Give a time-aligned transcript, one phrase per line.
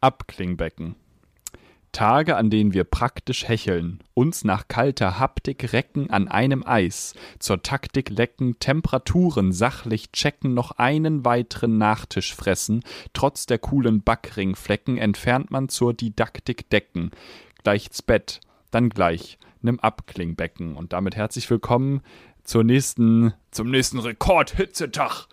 [0.00, 0.96] Abklingbecken.
[1.92, 7.62] Tage, an denen wir praktisch hecheln, uns nach kalter Haptik recken an einem Eis, zur
[7.62, 15.50] Taktik lecken, Temperaturen sachlich checken, noch einen weiteren Nachtisch fressen, trotz der coolen Backringflecken entfernt
[15.50, 17.10] man zur Didaktik Decken.
[17.64, 18.40] Gleich's Bett,
[18.70, 20.76] dann gleich, nimm Abklingbecken.
[20.76, 22.02] Und damit herzlich willkommen
[22.50, 25.28] zur nächsten, zum nächsten Rekordhitzetag.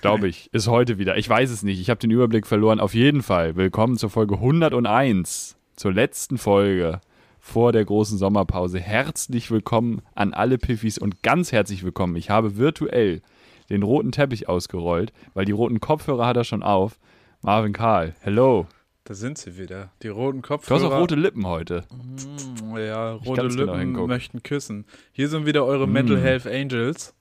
[0.00, 1.16] Glaube ich, ist heute wieder.
[1.16, 1.80] Ich weiß es nicht.
[1.80, 2.80] Ich habe den Überblick verloren.
[2.80, 3.54] Auf jeden Fall.
[3.54, 7.00] Willkommen zur Folge 101 zur letzten Folge
[7.38, 8.80] vor der großen Sommerpause.
[8.80, 12.16] Herzlich willkommen an alle Piffis und ganz herzlich willkommen.
[12.16, 13.22] Ich habe virtuell
[13.70, 16.98] den roten Teppich ausgerollt, weil die roten Kopfhörer hat er schon auf.
[17.42, 18.66] Marvin Karl, hello.
[19.04, 20.78] Da sind sie wieder, die roten Kopfhörer.
[20.78, 21.84] Du hast auch rote Lippen heute.
[21.90, 24.86] Mm, ja, rote Lippen genau möchten küssen.
[25.10, 25.92] Hier sind wieder eure mm.
[25.92, 27.14] Mental Health Angels.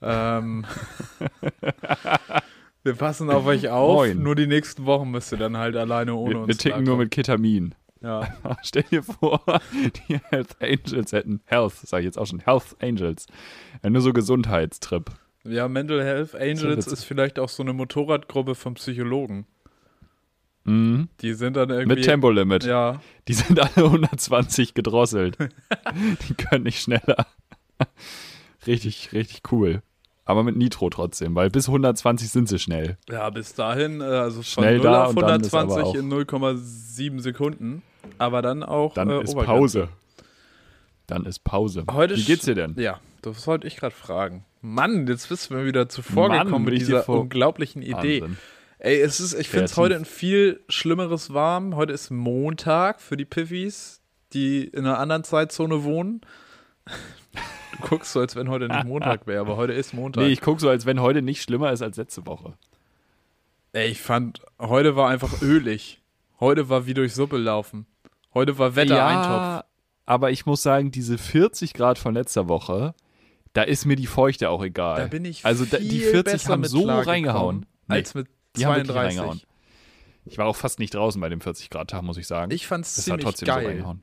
[0.00, 0.64] Ähm,
[2.84, 3.94] Wir passen auf euch auf.
[3.94, 4.22] Moin.
[4.22, 6.48] Nur die nächsten Wochen müsst ihr dann halt alleine ohne wir, uns.
[6.48, 6.86] Wir ticken klarkommen.
[6.86, 7.74] nur mit Ketamin.
[8.00, 8.34] Ja.
[8.62, 9.40] Stell dir vor,
[10.08, 13.26] die Health Angels hätten Health, sag ich jetzt auch schon, Health Angels.
[13.82, 15.10] Ja, nur so Gesundheitstrip.
[15.44, 19.46] Ja, Mental Health Angels ist vielleicht auch so eine Motorradgruppe von Psychologen.
[20.64, 21.08] Mhm.
[21.20, 21.96] Die sind dann irgendwie.
[21.96, 22.64] Mit Tempolimit.
[22.64, 23.00] Ja.
[23.28, 25.36] Die sind alle 120 gedrosselt.
[26.28, 27.26] die können nicht schneller.
[28.66, 29.82] richtig, richtig cool
[30.24, 32.96] aber mit Nitro trotzdem, weil bis 120 sind sie schnell.
[33.08, 37.82] Ja, bis dahin, äh, also von schnell 0 auf 120 in 0,7 Sekunden,
[38.18, 39.88] aber dann auch Dann äh, ist Pause.
[41.06, 41.84] Dann ist Pause.
[41.90, 42.74] Heute Wie geht's dir denn?
[42.78, 44.44] Ja, das wollte ich gerade fragen.
[44.60, 48.22] Mann, jetzt bist du mir wieder zuvor Mann, gekommen mit dieser unglaublichen Idee.
[48.22, 48.38] Wahnsinn.
[48.84, 51.76] Ey, es ist, ich finde es heute ein viel schlimmeres warm.
[51.76, 54.00] Heute ist Montag für die Piffis,
[54.32, 56.20] die in einer anderen Zeitzone wohnen.
[56.84, 60.24] Du guckst so, als wenn heute nicht Montag wäre, aber heute ist Montag.
[60.24, 62.54] Nee, ich gucke so, als wenn heute nicht schlimmer ist als letzte Woche.
[63.72, 66.02] Ey, ich fand, heute war einfach ölig.
[66.40, 67.86] Heute war wie durch Suppe laufen.
[68.34, 69.28] Heute war Wettereintopf.
[69.28, 69.64] Ja,
[70.06, 72.96] aber ich muss sagen, diese 40 Grad von letzter Woche,
[73.52, 75.02] da ist mir die Feuchte auch egal.
[75.02, 77.64] Da bin ich Also da, die 40 haben so reingehauen.
[77.86, 79.46] Nee, als mit 32.
[80.24, 82.52] Ich war auch fast nicht draußen bei dem 40 Grad Tag, muss ich sagen.
[82.52, 83.62] Ich fand es ziemlich trotzdem geil.
[83.62, 84.02] So reingehauen.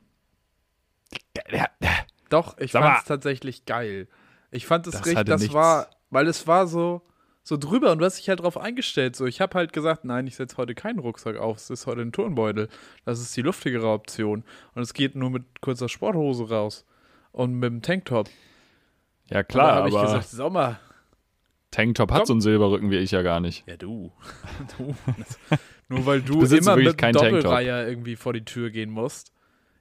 [2.30, 4.08] Doch, ich fand es tatsächlich geil.
[4.52, 5.54] Ich fand es richtig, das nichts.
[5.54, 7.02] war, weil es war so,
[7.44, 9.16] so drüber und du hast dich halt drauf eingestellt.
[9.16, 12.02] So, ich habe halt gesagt, nein, ich setze heute keinen Rucksack auf, es ist heute
[12.02, 12.70] ein Turnbeutel.
[13.06, 14.44] Das ist die luftigere Option.
[14.76, 16.86] Und es geht nur mit kurzer Sporthose raus
[17.32, 18.30] und mit dem Tanktop.
[19.30, 20.80] Ja, klar, habe ich gesagt, Sommer.
[21.72, 23.68] Tanktop hat so einen Silberrücken wie ich ja gar nicht.
[23.68, 24.12] Ja, du.
[24.78, 24.96] du.
[25.88, 29.32] nur weil du immer mit einem Doppelreiher irgendwie vor die Tür gehen musst.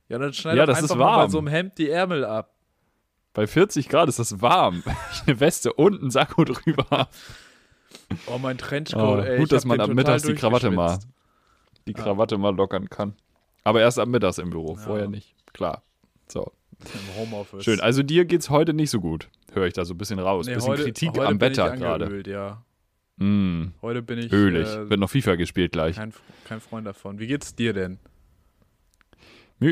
[0.08, 1.26] Ja, dann schneid ja, das einfach ist warm.
[1.26, 2.54] bei so einem Hemd die Ärmel ab.
[3.34, 4.82] Bei 40 Grad ist das warm.
[5.12, 7.08] Ich eine Weste und einen Sakko drüber
[8.26, 9.38] Oh, mein Trenchcoat, oh, ey.
[9.38, 10.98] Gut, dass man ab mittags die Krawatte mal
[11.86, 12.38] die Krawatte ja.
[12.38, 13.14] mal lockern kann.
[13.64, 14.82] Aber erst ab mittags im Büro, ja.
[14.82, 15.34] vorher nicht.
[15.52, 15.82] Klar.
[16.28, 16.52] So.
[16.84, 17.64] Im Homeoffice.
[17.64, 17.80] Schön.
[17.80, 19.28] Also dir geht's heute nicht so gut.
[19.52, 20.46] Höre ich da so ein bisschen raus.
[20.46, 22.22] Nee, bisschen heute, Kritik heute am Wetter gerade.
[22.30, 22.62] Ja.
[23.16, 23.72] Mm.
[23.82, 24.32] Heute bin ich.
[24.32, 24.68] Ölig.
[24.68, 25.96] Äh, Wird noch FIFA gespielt gleich.
[25.96, 26.12] Kein,
[26.44, 27.18] kein Freund davon.
[27.18, 27.98] Wie geht's dir denn?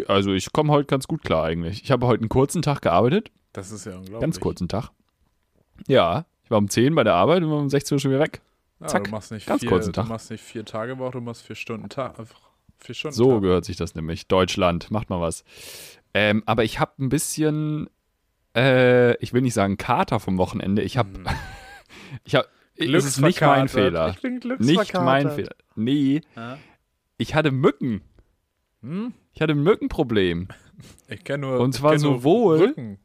[0.08, 1.82] Also ich komme heute ganz gut klar eigentlich.
[1.82, 3.30] Ich habe heute einen kurzen Tag gearbeitet.
[3.52, 4.20] Das ist ja unglaublich.
[4.20, 4.90] Ganz kurzen Tag.
[5.86, 8.20] Ja, ich war um 10 bei der Arbeit und war um 16 Uhr schon wieder
[8.20, 8.40] weg.
[8.80, 10.06] Ja, Zack, du machst nicht ganz vier, kurzen Tag.
[10.06, 12.16] Du machst nicht vier Tage Woche, du machst vier Stunden Tag.
[12.78, 13.42] Vier Stunden so Tag.
[13.42, 14.28] gehört sich das nämlich.
[14.28, 15.44] Deutschland, macht mal was.
[16.14, 17.88] Ähm, aber ich habe ein bisschen,
[18.56, 20.82] äh, ich will nicht sagen Kater vom Wochenende.
[20.82, 21.26] Ich habe, hm.
[22.24, 24.10] ich habe, es ist nicht mein Fehler.
[24.10, 25.54] Ich bin nicht mein Fehler.
[25.74, 26.58] Nee, ja?
[27.18, 28.02] ich hatte Mücken.
[28.82, 29.14] Hm?
[29.32, 30.48] Ich hatte ein Mückenproblem.
[31.08, 31.60] Ich kenne nur.
[31.60, 32.58] Und zwar sowohl.
[32.58, 32.98] Rücken.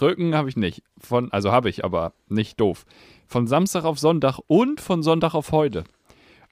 [0.00, 0.82] Rücken habe ich nicht.
[0.98, 2.86] Von, also habe ich, aber nicht doof.
[3.26, 5.84] Von Samstag auf Sonntag und von Sonntag auf heute.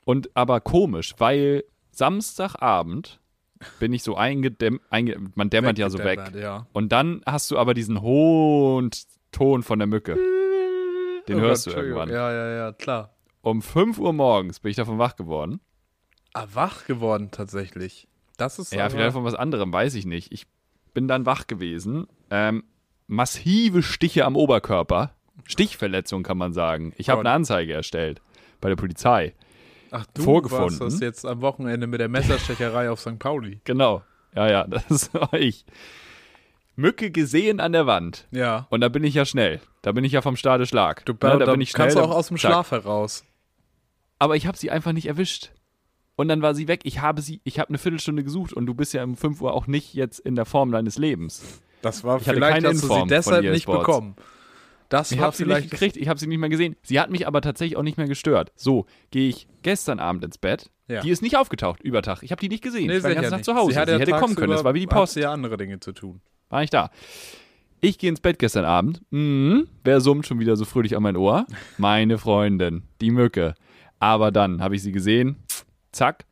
[0.05, 1.65] Und aber komisch, weil
[1.99, 3.19] Samstagabend
[3.81, 6.33] bin ich so eingedämmt, einge, man dämmert ja so weg.
[6.35, 6.69] Ja.
[6.73, 8.91] Und dann hast du aber diesen hohen
[9.33, 10.17] Ton von der Mücke.
[11.27, 12.09] Den oh hörst Gott, du irgendwann.
[12.09, 13.15] Ja, ja, ja, klar.
[13.43, 15.61] Um 5 Uhr morgens bin ich davon wach geworden.
[16.35, 18.07] Ah, wach geworden tatsächlich.
[18.37, 20.33] Das ist Ja, vielleicht von was anderem, weiß ich nicht.
[20.33, 20.47] Ich
[20.95, 22.07] bin dann wach gewesen.
[22.31, 22.63] Ähm,
[23.09, 25.15] massive Stiche am Oberkörper.
[25.45, 26.93] Stichverletzung kann man sagen.
[26.97, 28.23] Ich habe eine Anzeige erstellt
[28.61, 29.35] bei der Polizei.
[29.91, 30.81] Ach, du vorgefunden.
[30.81, 33.19] warst das jetzt am Wochenende mit der Messerstecherei auf St.
[33.19, 33.61] Pauli.
[33.65, 34.03] Genau.
[34.35, 35.65] Ja, ja, das war ich.
[36.77, 38.27] Mücke gesehen an der Wand.
[38.31, 38.67] Ja.
[38.71, 39.61] Und da bin ich ja schnell.
[39.83, 41.05] Da bin ich ja vom Stade Schlag.
[41.07, 42.53] Du, ja, da, da bin ich schnell, kannst du auch aus dem Zack.
[42.53, 43.25] Schlaf heraus.
[44.19, 45.51] Aber ich habe sie einfach nicht erwischt.
[46.17, 46.81] Und dann war sie weg.
[46.85, 49.55] Ich habe sie, ich habe eine Viertelstunde gesucht und du bist ja um 5 Uhr
[49.55, 51.63] auch nicht jetzt in der Form deines Lebens.
[51.83, 54.17] Das war ich vielleicht keine hast du sie deshalb nicht bekommen.
[54.89, 56.77] Das ich habe sie nicht gekriegt, ich habe sie nicht mehr gesehen.
[56.83, 58.53] Sie hat mich aber tatsächlich auch nicht mehr gestört.
[58.57, 60.71] So, gehe ich gestern Abend ins Bett.
[60.89, 61.03] Ja.
[61.03, 62.23] Die ist nicht aufgetaucht über Tag.
[62.23, 62.87] Ich habe die nicht gesehen.
[62.87, 63.75] Nee, ich war den ganzen Tag zu Hause.
[63.75, 64.53] Sie, sie hätte kommen können.
[64.53, 65.17] Das war wie die Post.
[65.17, 66.21] ja andere Dinge zu tun.
[66.49, 66.91] War ich da.
[67.81, 69.03] Ich gehe ins Bett gestern Abend.
[69.11, 69.69] Mhm.
[69.85, 71.47] Wer summt schon wieder so fröhlich an mein Ohr?
[71.77, 73.55] Meine Freundin, die Mücke.
[74.01, 75.37] Aber dann habe ich sie gesehen.
[75.93, 76.25] Zack,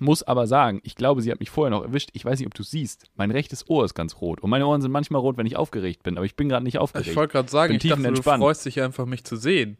[0.00, 2.10] muss aber sagen, ich glaube, sie hat mich vorher noch erwischt.
[2.12, 3.06] Ich weiß nicht, ob du siehst.
[3.16, 4.40] Mein rechtes Ohr ist ganz rot.
[4.40, 6.16] Und meine Ohren sind manchmal rot, wenn ich aufgeregt bin.
[6.16, 7.10] Aber ich bin gerade nicht aufgeregt.
[7.10, 9.76] Ich wollte gerade sagen, ich dachte, du freust dich einfach, mich zu sehen.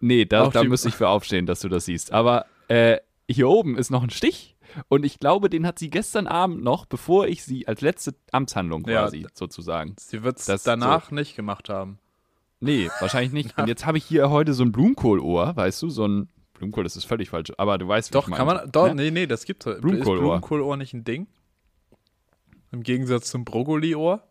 [0.00, 2.12] Nee, da, da müsste ich für aufstehen, dass du das siehst.
[2.12, 2.98] Aber äh,
[3.28, 4.56] hier oben ist noch ein Stich.
[4.88, 8.82] Und ich glaube, den hat sie gestern Abend noch, bevor ich sie als letzte Amtshandlung
[8.82, 9.96] quasi ja, sozusagen.
[9.98, 11.14] Sie wird es danach so.
[11.14, 11.98] nicht gemacht haben.
[12.60, 13.58] Nee, wahrscheinlich nicht.
[13.58, 16.96] Und jetzt habe ich hier heute so ein Blumenkohlohr, weißt du, so ein Blumenkohl, das
[16.96, 17.52] ist völlig falsch.
[17.56, 18.70] Aber du weißt, wie Doch, ich kann man.
[18.70, 18.94] Doch, ja?
[18.94, 19.64] nee, nee, das gibt's.
[19.64, 20.16] Blumenkohlohr.
[20.16, 21.26] Ist Blumenkohlohr nicht ein Ding?
[22.72, 24.22] Im Gegensatz zum Brokkoli-Ohr?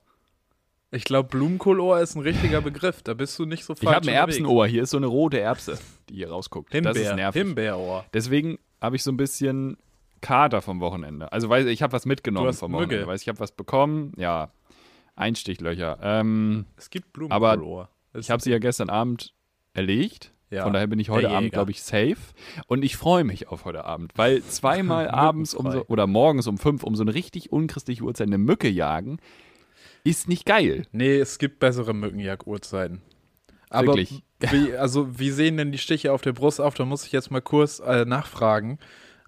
[0.91, 3.01] Ich glaube, Blumenkohlohr ist ein richtiger Begriff.
[3.01, 3.83] Da bist du nicht so falsch.
[3.83, 4.67] Ich habe ein Erbsenohr.
[4.67, 5.77] Hier ist so eine rote Erbse,
[6.09, 6.71] die hier rausguckt.
[6.71, 7.41] Himbeer, das ist nervig.
[7.41, 8.05] Himbeerohr.
[8.13, 9.77] Deswegen habe ich so ein bisschen
[10.21, 11.31] Kater vom Wochenende.
[11.31, 12.97] Also, weiß ich habe was mitgenommen vom Wochenende.
[12.97, 13.07] Mücke.
[13.07, 14.13] Weiß ich habe was bekommen.
[14.17, 14.51] Ja,
[15.15, 15.97] Einstichlöcher.
[16.01, 17.89] Ähm, es gibt Blumenkohlohr.
[18.13, 19.33] Aber ich habe sie ja gestern Abend
[19.73, 20.31] erlegt.
[20.49, 20.63] Ja.
[20.63, 22.17] Von daher bin ich heute Abend, glaube ich, safe.
[22.67, 26.57] Und ich freue mich auf heute Abend, weil zweimal abends um so, oder morgens um
[26.57, 29.19] fünf um so eine richtig unchristliche Uhrzeit eine Mücke jagen,
[30.03, 30.83] ist nicht geil.
[30.91, 33.01] Nee, es gibt bessere Mückenjag-Uhrzeiten.
[33.69, 34.23] Aber Wirklich?
[34.39, 36.75] Wie, also, wie sehen denn die Stiche auf der Brust auf?
[36.75, 38.79] Da muss ich jetzt mal kurz äh, nachfragen.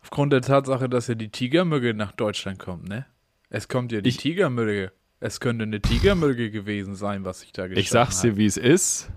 [0.01, 3.05] Aufgrund der Tatsache, dass ja die Tigermücke nach Deutschland kommt, ne?
[3.49, 4.93] Es kommt ja die ich, Tigermücke.
[5.19, 7.81] Es könnte eine Tigermücke gewesen sein, was ich da gesehen habe.
[7.81, 9.09] Ich sag's dir, wie es ist.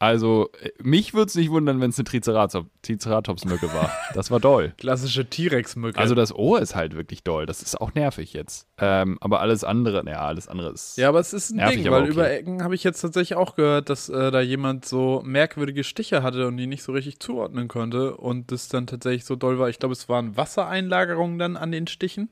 [0.00, 0.50] Also,
[0.80, 3.90] mich würde es nicht wundern, wenn es eine Triceratops-Mücke war.
[4.14, 4.72] Das war doll.
[4.78, 5.98] Klassische T-Rex-Mücke.
[5.98, 7.46] Also, das Ohr ist halt wirklich doll.
[7.46, 8.68] Das ist auch nervig jetzt.
[8.78, 10.98] Ähm, aber alles andere, ja, alles andere ist.
[10.98, 12.12] Ja, aber es ist ein nervig, Ding, weil okay.
[12.12, 16.22] über Ecken habe ich jetzt tatsächlich auch gehört, dass äh, da jemand so merkwürdige Stiche
[16.22, 19.68] hatte und die nicht so richtig zuordnen konnte und das dann tatsächlich so doll war.
[19.68, 22.28] Ich glaube, es waren Wassereinlagerungen dann an den Stichen.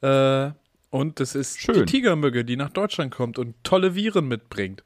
[0.00, 0.52] Äh,
[0.88, 1.74] und das ist Schön.
[1.74, 4.84] die Tigermücke, die nach Deutschland kommt und tolle Viren mitbringt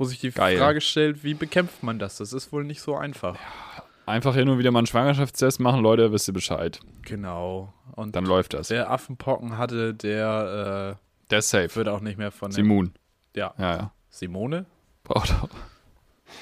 [0.00, 0.56] wo sich die Geil.
[0.56, 2.16] Frage stellt, wie bekämpft man das?
[2.16, 3.34] Das ist wohl nicht so einfach.
[3.34, 6.80] Ja, einfach hin und wieder mal einen Schwangerschaftstest machen, Leute, wisst ihr Bescheid.
[7.02, 7.74] Genau.
[7.96, 8.68] Und dann läuft das.
[8.68, 11.76] Der Affenpocken hatte, der, äh, der ist safe.
[11.76, 12.94] Wird auch nicht mehr von Simon.
[13.36, 13.54] Ja.
[13.58, 13.92] ja, ja.
[14.08, 14.64] Simone?
[15.04, 15.50] Braucht auch.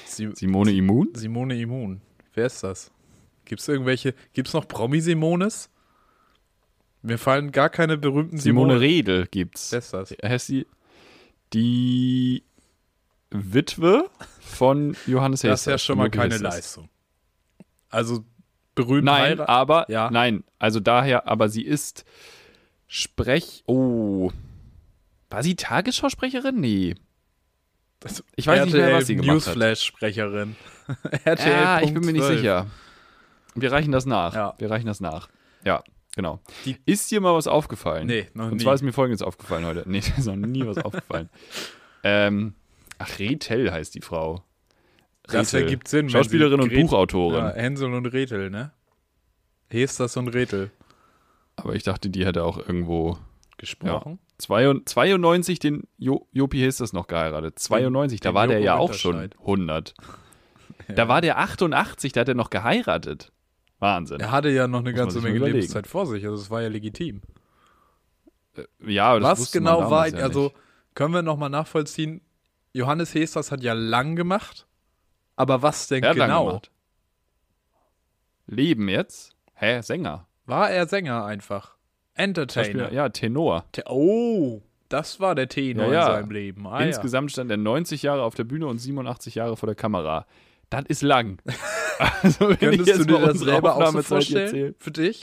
[0.05, 1.09] Si Simone Immun?
[1.13, 2.01] Simone Immun.
[2.33, 2.91] Wer ist das?
[3.43, 5.69] Gibt es irgendwelche, gibt es noch Promi-Simones?
[7.01, 8.73] Mir fallen gar keine berühmten Simone.
[8.73, 9.73] Simone Redel gibt's.
[9.73, 10.15] Wer ist das?
[10.23, 10.65] Heißt die,
[11.51, 12.43] die
[13.31, 14.09] Witwe
[14.39, 15.51] von Johannes Hester.
[15.51, 16.89] Das ist ja schon mal keine Leistung.
[17.89, 18.23] Also
[18.75, 20.09] berühmt Nein, Heirat aber ja.
[20.11, 22.05] nein, also daher, aber sie ist
[22.87, 23.63] Sprech.
[23.67, 24.31] Oh.
[25.29, 26.59] War sie Tagesschausprecherin?
[26.59, 26.95] Nee.
[27.99, 30.55] Das ich weiß RTL nicht mehr, was sie gemacht Newsflash-Sprecherin.
[31.25, 31.51] RTL.
[31.51, 32.67] Ja, ich bin mir nicht sicher.
[33.55, 34.33] Wir reichen das nach.
[34.33, 34.55] Ja.
[34.57, 35.29] Wir reichen das nach.
[35.63, 35.83] Ja,
[36.15, 36.39] genau.
[36.65, 38.07] Die ist dir mal was aufgefallen?
[38.07, 38.53] Nee, noch nie.
[38.53, 39.83] Und zwar ist mir folgendes aufgefallen heute.
[39.85, 41.29] Nee, ist noch nie was aufgefallen.
[42.01, 42.55] Ähm,
[42.99, 44.43] Ach, Rethel heißt die Frau.
[45.23, 46.09] Das ergibt Sinn.
[46.09, 47.45] Schauspielerin und Buchautorin.
[47.45, 48.71] Ja, Hänsel und Rethel, ne?
[49.69, 50.71] Hestas und Rethel.
[51.55, 53.17] Aber ich dachte, die hätte auch irgendwo
[53.57, 54.19] gesprochen.
[54.49, 57.59] Ja, 92 den jo Jopi Hestas noch geheiratet.
[57.59, 59.93] 92, den, da war der ja auch schon 100.
[60.87, 60.95] Ja.
[60.95, 63.31] Da war der 88, da hat er noch geheiratet.
[63.77, 64.19] Wahnsinn.
[64.21, 66.67] Er hatte ja noch eine Muss ganze Menge Lebenszeit vor sich, also es war ja
[66.67, 67.21] legitim.
[68.55, 70.51] Äh, ja, das Was genau war, ja also
[70.95, 72.21] können wir nochmal nachvollziehen,
[72.73, 74.67] Johannes Hesters hat ja lang gemacht.
[75.35, 76.61] Aber was denn er genau?
[78.47, 79.35] Leben jetzt?
[79.53, 80.27] Hä, Sänger?
[80.45, 81.75] War er Sänger einfach?
[82.15, 82.91] Entertainer?
[82.91, 83.65] Ja, Tenor.
[83.71, 86.07] Te oh, das war der Tenor ja, ja.
[86.07, 86.67] in seinem Leben.
[86.67, 87.33] Ah, Insgesamt ja.
[87.33, 90.25] stand er 90 Jahre auf der Bühne und 87 Jahre vor der Kamera.
[90.69, 91.41] Das ist lang.
[92.21, 94.75] also, Könntest du dir das selber auch so vorstellen?
[94.79, 95.21] Für dich?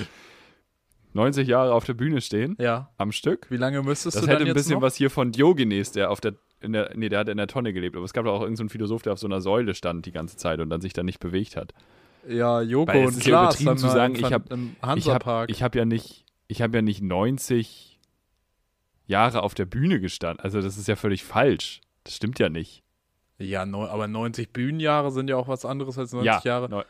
[1.13, 2.57] 90 Jahre auf der Bühne stehen.
[2.61, 2.91] Ja.
[2.97, 3.51] Am Stück.
[3.51, 4.83] Wie lange müsstest das du Das hätte ein bisschen noch?
[4.83, 7.73] was hier von Diogenes, der auf der in der, nee, der hat in der Tonne
[7.73, 10.07] gelebt, aber es gab doch auch irgendeinen so Philosoph, der auf so einer Säule stand
[10.07, 11.75] die ganze Zeit und dann sich dann nicht bewegt hat.
[12.29, 14.45] Ja, Joko Weil und Klaas ja zu sagen, ich habe
[14.97, 18.01] ich habe hab ja nicht ich habe ja nicht 90
[19.07, 20.43] Jahre auf der Bühne gestanden.
[20.43, 21.81] Also das ist ja völlig falsch.
[22.05, 22.83] Das stimmt ja nicht.
[23.39, 26.69] Ja, no, aber 90 Bühnenjahre sind ja auch was anderes als 90 ja, Jahre.
[26.69, 26.83] No,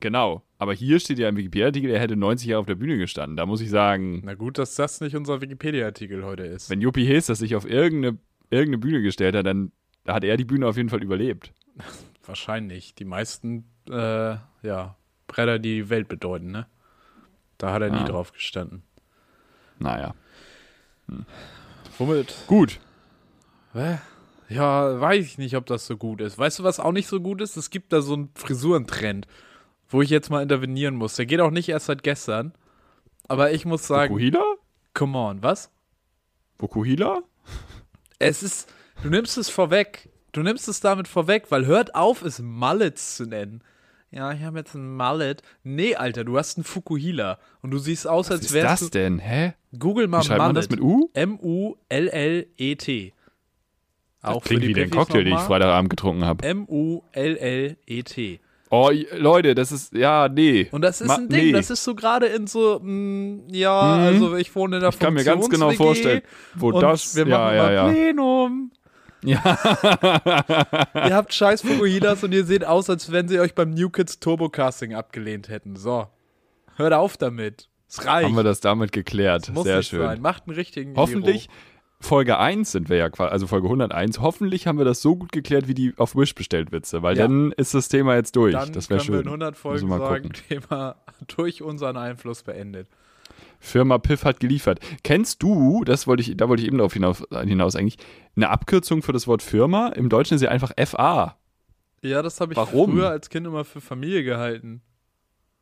[0.00, 0.42] genau.
[0.58, 3.36] Aber hier steht ja im Wikipedia-Artikel, er hätte 90 Jahre auf der Bühne gestanden.
[3.36, 4.22] Da muss ich sagen.
[4.24, 6.68] Na gut, dass das nicht unser Wikipedia-Artikel heute ist.
[6.68, 8.18] Wenn Juppie Hess das sich auf irgendeine
[8.50, 9.72] irgendeine Bühne gestellt hat, dann
[10.06, 11.52] hat er die Bühne auf jeden Fall überlebt.
[12.24, 12.94] Wahrscheinlich.
[12.94, 16.66] Die meisten, äh, ja, Bretter, die die Welt bedeuten, ne?
[17.58, 18.82] Da hat er nie drauf gestanden.
[19.78, 20.14] Naja.
[21.08, 21.26] Hm.
[21.98, 22.34] Womit?
[22.46, 22.80] Gut.
[23.74, 23.98] Hä?
[24.48, 26.38] Ja, weiß ich nicht, ob das so gut ist.
[26.38, 27.56] Weißt du, was auch nicht so gut ist?
[27.56, 29.28] Es gibt da so einen Frisurentrend,
[29.88, 31.16] wo ich jetzt mal intervenieren muss.
[31.16, 32.52] Der geht auch nicht erst seit gestern.
[33.28, 34.12] Aber ich muss sagen.
[34.14, 34.42] Vokuhila?
[34.94, 35.70] Come on, was?
[36.58, 37.22] Vokuhila?
[38.20, 38.72] Es ist.
[39.02, 40.08] Du nimmst es vorweg.
[40.30, 43.64] Du nimmst es damit vorweg, weil hört auf, es Mullets zu nennen.
[44.12, 45.42] Ja, ich habe jetzt einen Mallet.
[45.62, 47.38] Nee, Alter, du hast einen Fukuhila.
[47.62, 48.70] Und du siehst aus, Was als wärst du.
[48.70, 49.18] Was ist das denn?
[49.20, 49.54] Hä?
[49.78, 50.38] Google mal Wie Mullet.
[50.38, 51.10] Man das mit U?
[51.14, 53.12] M-U-L-L-E-T.
[54.22, 56.44] Auch klingt wie der Cocktail, den ich Freitagabend getrunken habe.
[56.46, 58.40] M-U-L-L-E-T.
[58.72, 60.68] Oh, Leute, das ist, ja, nee.
[60.70, 61.52] Und das ist Ma ein Ding, nee.
[61.52, 64.00] das ist so gerade in so, mh, mm, ja, mhm.
[64.00, 66.22] also ich wohne in der Ich kann mir ganz genau vorstellen,
[66.54, 68.70] wo das, wir machen ja, mal ja, Plenum.
[69.24, 69.40] Ja.
[70.94, 74.20] ihr habt scheiß Fukuhilas und ihr seht aus, als wenn sie euch beim New Kids
[74.20, 75.74] Turbo Casting abgelehnt hätten.
[75.74, 76.06] So.
[76.76, 77.68] Hört auf damit.
[77.88, 78.28] Es reicht.
[78.28, 79.48] Haben wir das damit geklärt.
[79.48, 80.00] Das muss Sehr schön.
[80.00, 80.20] Sein.
[80.20, 81.48] Macht einen richtigen Hoffentlich.
[81.48, 81.54] Giro.
[82.00, 84.20] Folge 1 sind wir ja quasi, also Folge 101.
[84.20, 87.24] Hoffentlich haben wir das so gut geklärt wie die auf Wish bestellt Witze, weil ja.
[87.24, 88.54] dann ist das Thema jetzt durch.
[88.54, 89.14] Dann das wäre schön.
[89.14, 90.96] Wir in 100 Folgen sagen, Thema
[91.36, 92.88] durch unseren Einfluss beendet.
[93.60, 94.80] Firma Piff hat geliefert.
[95.04, 97.98] Kennst du, das wollte ich, da wollte ich eben darauf hinaus, hinaus eigentlich,
[98.34, 99.88] eine Abkürzung für das Wort Firma?
[99.88, 101.36] Im Deutschen ist sie einfach FA.
[102.02, 102.92] Ja, das habe ich Warum?
[102.92, 104.80] früher als Kind immer für Familie gehalten.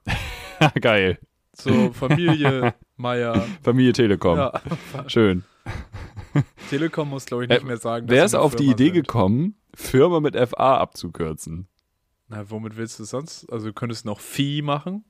[0.80, 1.18] Geil.
[1.52, 3.44] So, Familie Meier.
[3.62, 4.38] Familie Telekom.
[4.38, 4.52] Ja.
[5.08, 5.42] Schön.
[6.70, 8.06] Telekom muss, glaube ich, nicht äh, mehr sagen.
[8.08, 9.06] Wer ist auf Firma die Idee sind.
[9.06, 11.68] gekommen, Firma mit FA abzukürzen?
[12.28, 13.50] Na, womit willst du sonst?
[13.50, 15.04] Also, du könntest noch Vieh machen.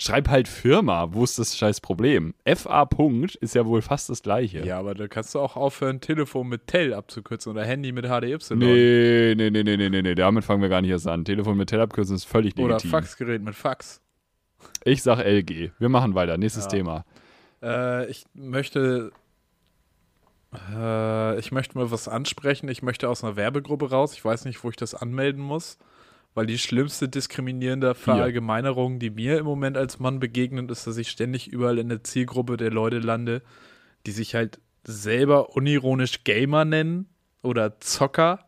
[0.00, 2.32] Schreib halt Firma, wo ist das scheiß Problem?
[2.46, 4.64] FA Punkt ist ja wohl fast das gleiche.
[4.64, 8.38] Ja, aber da kannst du auch aufhören, Telefon mit Tel abzukürzen oder Handy mit HDY.
[8.54, 11.26] Nee, nee, nee, nee, nee, nee, nee, damit fangen wir gar nicht erst an.
[11.26, 12.64] Telefon mit Tel abkürzen ist völlig legitim.
[12.64, 14.00] Oder Faxgerät mit Fax.
[14.84, 15.72] Ich sag LG.
[15.78, 16.38] Wir machen weiter.
[16.38, 16.70] Nächstes ja.
[16.70, 17.04] Thema.
[17.62, 19.12] Äh, ich möchte
[20.72, 22.68] äh, ich möchte mal was ansprechen.
[22.68, 24.14] Ich möchte aus einer Werbegruppe raus.
[24.14, 25.78] Ich weiß nicht, wo ich das anmelden muss
[26.34, 31.10] weil die schlimmste diskriminierende Verallgemeinerung, die mir im Moment als Mann begegnet, ist, dass ich
[31.10, 33.42] ständig überall in der Zielgruppe der Leute lande,
[34.06, 37.08] die sich halt selber unironisch Gamer nennen
[37.42, 38.46] oder Zocker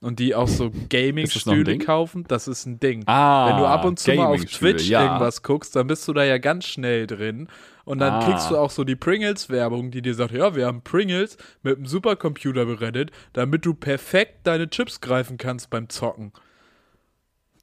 [0.00, 3.02] und die auch so Gaming-Stühle kaufen, das ist ein Ding.
[3.06, 5.04] Ah, Wenn du ab und zu mal auf Twitch ja.
[5.04, 7.48] irgendwas guckst, dann bist du da ja ganz schnell drin.
[7.84, 8.24] Und dann ah.
[8.24, 11.86] kriegst du auch so die Pringles-Werbung, die dir sagt, ja, wir haben Pringles mit einem
[11.86, 16.32] Supercomputer berettet, damit du perfekt deine Chips greifen kannst beim Zocken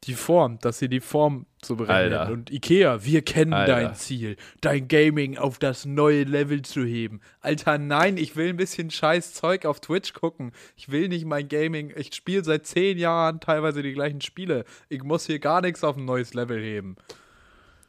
[0.08, 2.32] die Form, dass sie die Form so berechnen.
[2.32, 3.74] Und Ikea, wir kennen Alter.
[3.74, 7.22] dein Ziel, dein Gaming auf das neue Level zu heben.
[7.42, 10.52] Alter, nein, ich will ein bisschen scheiß Zeug auf Twitch gucken.
[10.76, 14.66] Ich will nicht mein Gaming, ich spiele seit zehn Jahren teilweise die gleichen Spiele.
[14.90, 16.96] Ich muss hier gar nichts auf ein neues Level heben.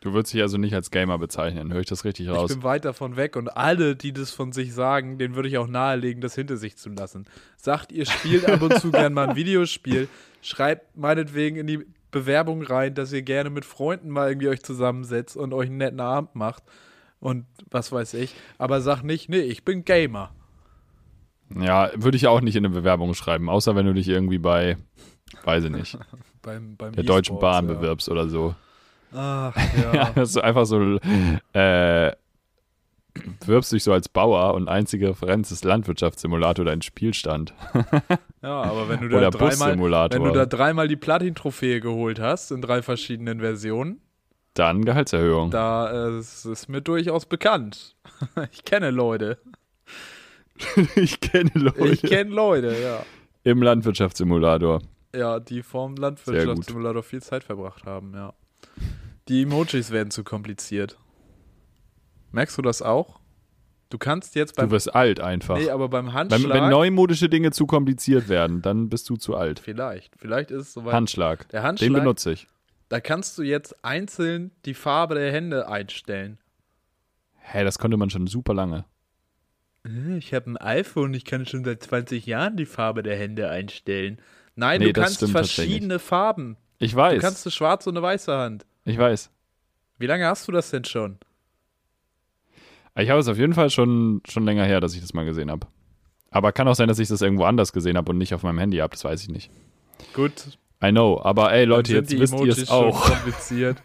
[0.00, 2.50] Du würdest dich also nicht als Gamer bezeichnen, höre ich das richtig raus?
[2.50, 5.58] Ich bin weit davon weg und alle, die das von sich sagen, denen würde ich
[5.58, 7.24] auch nahelegen, das hinter sich zu lassen.
[7.56, 10.08] Sagt, ihr spielt ab und zu gern mal ein Videospiel,
[10.42, 15.36] schreibt meinetwegen in die Bewerbung rein, dass ihr gerne mit Freunden mal irgendwie euch zusammensetzt
[15.36, 16.62] und euch einen netten Abend macht
[17.20, 18.34] und was weiß ich.
[18.56, 20.30] Aber sag nicht, nee, ich bin Gamer.
[21.54, 24.76] Ja, würde ich auch nicht in eine Bewerbung schreiben, außer wenn du dich irgendwie bei,
[25.44, 25.98] weiß ich nicht,
[26.42, 27.74] beim, beim der e Deutschen Bahn ja.
[27.74, 28.54] bewirbst oder so.
[29.12, 29.94] Ach, ja.
[29.94, 30.98] ja das ist einfach so,
[31.52, 32.12] äh,
[33.40, 37.54] bewirbst dich so als Bauer und einzige Referenz ist Landwirtschaftssimulator dein Spielstand.
[38.42, 42.62] ja, aber wenn du da dreimal, wenn du da dreimal die Platin-Trophäe geholt hast in
[42.62, 44.00] drei verschiedenen Versionen,
[44.56, 45.50] dann Gehaltserhöhung.
[45.50, 47.94] Da äh, ist mir durchaus bekannt.
[48.52, 49.38] ich kenne Leute.
[50.96, 51.88] ich kenne Leute.
[51.88, 53.04] Ich kenne Leute, ja.
[53.44, 54.80] Im Landwirtschaftssimulator.
[55.14, 58.32] Ja, die vorm Landwirtschaftssimulator viel Zeit verbracht haben, ja.
[59.28, 60.98] Die Emojis werden zu kompliziert.
[62.36, 63.18] Merkst du das auch?
[63.88, 64.66] Du kannst jetzt beim.
[64.66, 65.56] Du wirst alt einfach.
[65.56, 66.42] Nee, aber beim Handschlag.
[66.42, 69.58] Wenn, wenn neumodische Dinge zu kompliziert werden, dann bist du zu alt.
[69.58, 70.12] Vielleicht.
[70.18, 70.92] Vielleicht ist es soweit.
[70.92, 71.48] Handschlag.
[71.48, 71.88] Der Handschlag.
[71.88, 72.46] Den benutze ich.
[72.90, 76.36] Da kannst du jetzt einzeln die Farbe der Hände einstellen.
[77.36, 78.84] Hä, das konnte man schon super lange.
[79.86, 83.48] Äh, ich habe ein iPhone, ich kann schon seit 20 Jahren die Farbe der Hände
[83.48, 84.20] einstellen.
[84.56, 86.58] Nein, nee, du kannst verschiedene Farben.
[86.76, 87.14] Ich weiß.
[87.14, 88.66] Du kannst eine schwarze und eine weiße Hand.
[88.84, 89.30] Ich weiß.
[89.98, 91.18] Wie lange hast du das denn schon?
[92.98, 95.50] Ich habe es auf jeden Fall schon, schon länger her, dass ich das mal gesehen
[95.50, 95.66] habe.
[96.30, 98.58] Aber kann auch sein, dass ich das irgendwo anders gesehen habe und nicht auf meinem
[98.58, 99.50] Handy habe, das weiß ich nicht.
[100.12, 100.58] Gut.
[100.84, 103.04] I know, aber ey Leute, jetzt wisst ihr es auch.
[103.04, 103.82] kompliziert.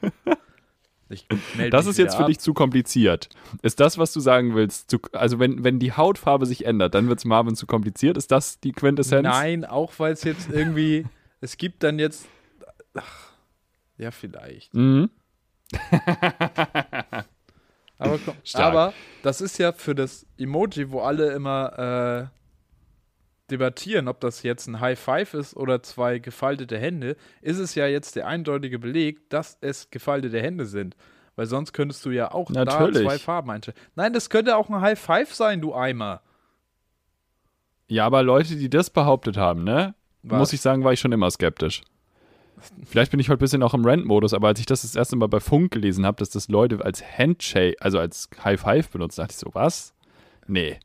[1.71, 2.27] das ist jetzt für ab.
[2.27, 3.29] dich zu kompliziert.
[3.61, 4.89] Ist das, was du sagen willst?
[4.89, 8.17] Zu, also wenn, wenn die Hautfarbe sich ändert, dann wird es Marvin zu kompliziert.
[8.17, 9.23] Ist das die Quintessenz?
[9.23, 11.05] Nein, auch weil es jetzt irgendwie,
[11.41, 12.27] es gibt dann jetzt,
[12.93, 13.31] ach,
[13.97, 14.73] ja vielleicht.
[14.73, 15.09] Mhm.
[18.01, 18.19] Aber,
[18.53, 24.67] aber, das ist ja für das Emoji, wo alle immer äh, debattieren, ob das jetzt
[24.67, 29.29] ein High Five ist oder zwei gefaltete Hände, ist es ja jetzt der eindeutige Beleg,
[29.29, 30.95] dass es gefaltete Hände sind.
[31.35, 33.03] Weil sonst könntest du ja auch Natürlich.
[33.03, 33.77] da zwei Farben einstellen.
[33.95, 36.21] Nein, das könnte auch ein High Five sein, du Eimer.
[37.87, 39.93] Ja, aber Leute, die das behauptet haben, ne?
[40.23, 40.39] Was?
[40.39, 41.81] Muss ich sagen, war ich schon immer skeptisch.
[42.85, 45.15] Vielleicht bin ich heute ein bisschen auch im Rant-Modus, aber als ich das das erste
[45.15, 49.21] Mal bei Funk gelesen habe, dass das Leute als Handshake, also als High Five benutzen,
[49.21, 49.93] dachte ich so, was?
[50.47, 50.79] Nee.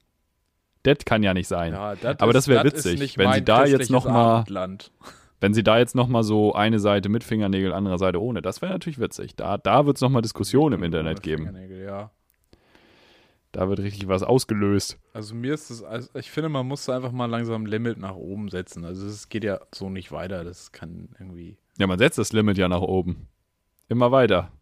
[0.83, 1.73] Das kann ja nicht sein.
[1.73, 4.45] Ja, aber das wäre witzig, wenn sie da jetzt noch mal,
[5.41, 8.63] wenn sie da jetzt noch mal so eine Seite mit Fingernägel, andere Seite ohne, das
[8.63, 9.35] wäre natürlich witzig.
[9.35, 11.51] Da, da wird es noch mal Diskussionen im Internet geben.
[11.85, 12.11] Ja.
[13.57, 14.99] Da wird richtig was ausgelöst.
[15.15, 18.15] Also mir ist das, also ich finde, man muss einfach mal langsam ein Limit nach
[18.15, 18.85] oben setzen.
[18.85, 20.45] Also es geht ja so nicht weiter.
[20.45, 21.57] Das kann irgendwie.
[21.79, 23.29] Ja, man setzt das Limit ja nach oben.
[23.89, 24.53] Immer weiter.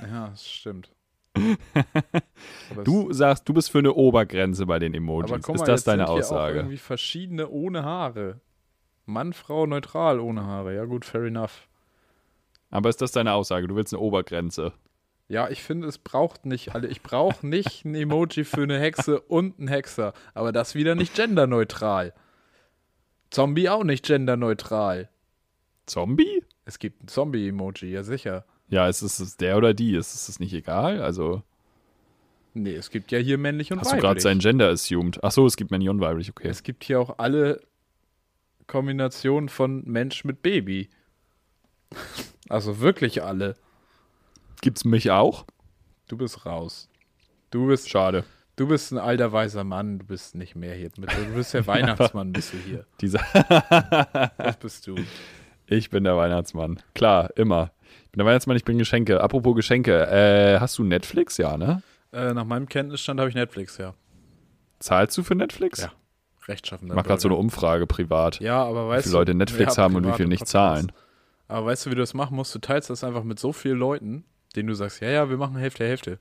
[0.00, 0.90] Ja, das stimmt.
[2.84, 5.30] du sagst, du bist für eine Obergrenze bei den Emojis.
[5.30, 6.52] Aber guck mal, ist das deine sind Aussage?
[6.52, 8.40] Auch irgendwie verschiedene ohne Haare.
[9.04, 10.74] Mann, Frau, neutral ohne Haare.
[10.74, 11.68] Ja gut, fair enough.
[12.70, 13.68] Aber ist das deine Aussage?
[13.68, 14.72] Du willst eine Obergrenze?
[15.28, 16.88] Ja, ich finde, es braucht nicht alle.
[16.88, 20.14] Ich brauche nicht ein Emoji für eine Hexe und einen Hexer.
[20.32, 22.14] Aber das wieder nicht genderneutral.
[23.30, 25.10] Zombie auch nicht genderneutral.
[25.84, 26.42] Zombie?
[26.64, 28.44] Es gibt ein Zombie-Emoji, ja sicher.
[28.68, 29.94] Ja, ist es der oder die?
[29.94, 31.02] Ist es nicht egal?
[31.02, 31.42] Also.
[32.54, 33.96] Nee, es gibt ja hier männlich und Hast weiblich.
[33.96, 35.22] Hast du gerade sein Gender assumed?
[35.22, 36.48] Achso, es gibt männlich und weiblich, okay.
[36.48, 37.60] Es gibt hier auch alle
[38.66, 40.88] Kombinationen von Mensch mit Baby.
[42.48, 43.56] Also wirklich alle.
[44.60, 45.44] Gibt's mich auch?
[46.08, 46.88] Du bist raus.
[47.50, 47.88] Du bist.
[47.88, 48.24] Schade.
[48.56, 51.12] Du bist ein alter weißer Mann, du bist nicht mehr hier mit.
[51.12, 52.84] Du bist der Weihnachtsmann, bist du hier.
[53.00, 53.20] Dieser
[54.36, 54.96] Was bist du?
[55.66, 56.80] Ich bin der Weihnachtsmann.
[56.94, 57.70] Klar, immer.
[58.06, 59.20] Ich bin der Weihnachtsmann, ich bin Geschenke.
[59.20, 61.36] Apropos Geschenke, äh, hast du Netflix?
[61.36, 61.82] Ja, ne?
[62.12, 63.94] Äh, nach meinem Kenntnisstand habe ich Netflix, ja.
[64.80, 65.82] Zahlst du für Netflix?
[65.82, 65.92] Ja.
[66.48, 66.94] Rechtschaffender.
[66.94, 68.40] Ich mach gerade so eine Umfrage privat.
[68.40, 69.10] Ja, aber weißt du.
[69.10, 70.90] Wie viele Leute Netflix haben und wie viele nicht zahlen.
[71.46, 72.54] Aber weißt du, wie du das machen musst?
[72.54, 74.24] Du teilst das einfach mit so vielen Leuten,
[74.56, 76.18] denen du sagst, ja, ja, wir machen Hälfte, Hälfte.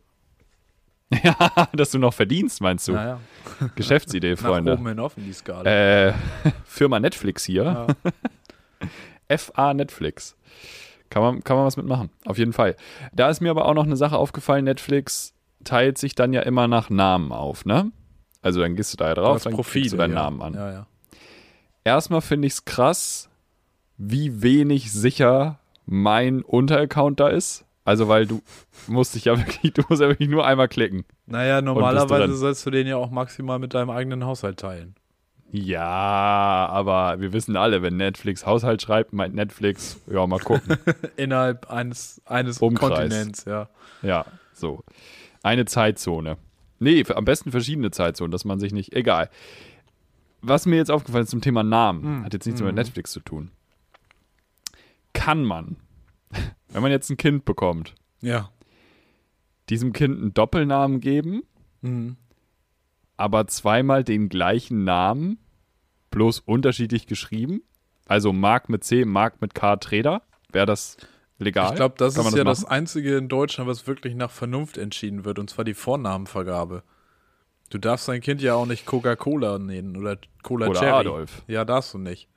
[1.24, 2.92] Ja, dass du noch verdienst, meinst du?
[2.92, 3.22] Naja.
[3.76, 4.72] Geschäftsidee, Freunde.
[4.72, 5.64] Nach oben hin offen, die Skala.
[6.10, 6.14] Äh,
[6.66, 7.64] Firma Netflix hier.
[7.64, 9.38] Ja.
[9.38, 10.36] FA Netflix.
[11.10, 12.76] Kann man, kann man was mitmachen, auf jeden Fall.
[13.14, 16.68] Da ist mir aber auch noch eine Sache aufgefallen, Netflix teilt sich dann ja immer
[16.68, 17.92] nach Namen auf, ne?
[18.42, 20.24] Also dann gehst du da ja drauf, dann Profil, du deinen ja.
[20.24, 20.54] Namen an.
[20.54, 20.88] Ja, ja.
[21.84, 23.30] Erstmal finde ich es krass,
[23.98, 27.66] wie wenig sicher mein Unteraccount da ist.
[27.88, 28.42] Also, weil du
[28.88, 31.06] musst dich ja wirklich, du musst ja wirklich nur einmal klicken.
[31.26, 34.96] Naja, normalerweise sollst du den ja auch maximal mit deinem eigenen Haushalt teilen.
[35.52, 40.76] Ja, aber wir wissen alle, wenn Netflix Haushalt schreibt, meint Netflix, ja, mal gucken.
[41.16, 43.70] Innerhalb eines, eines Kontinents, ja.
[44.02, 44.84] Ja, so.
[45.42, 46.36] Eine Zeitzone.
[46.80, 48.92] Nee, am besten verschiedene Zeitzonen, dass man sich nicht.
[48.92, 49.30] Egal.
[50.42, 52.26] Was mir jetzt aufgefallen ist zum Thema Namen, hm.
[52.26, 52.68] hat jetzt nichts hm.
[52.68, 53.52] mit Netflix zu tun.
[55.14, 55.78] Kann man
[56.70, 58.52] wenn man jetzt ein Kind bekommt, ja.
[59.70, 61.44] diesem Kind einen Doppelnamen geben,
[61.82, 62.18] mhm.
[63.16, 65.40] aber zweimal den gleichen Namen,
[66.12, 67.62] bloß unterschiedlich geschrieben.
[68.08, 70.22] Also Mark mit C, Mark mit K, Trader.
[70.52, 70.98] Wäre das
[71.38, 71.72] legal?
[71.72, 72.62] Ich glaube, das Kann ist das ja machen?
[72.62, 76.84] das Einzige in Deutschland, was wirklich nach Vernunft entschieden wird, und zwar die Vornamenvergabe.
[77.70, 81.08] Du darfst dein Kind ja auch nicht Coca-Cola nennen oder Cola oder Cherry.
[81.08, 81.44] Adolf.
[81.48, 82.30] Ja, darfst du nicht.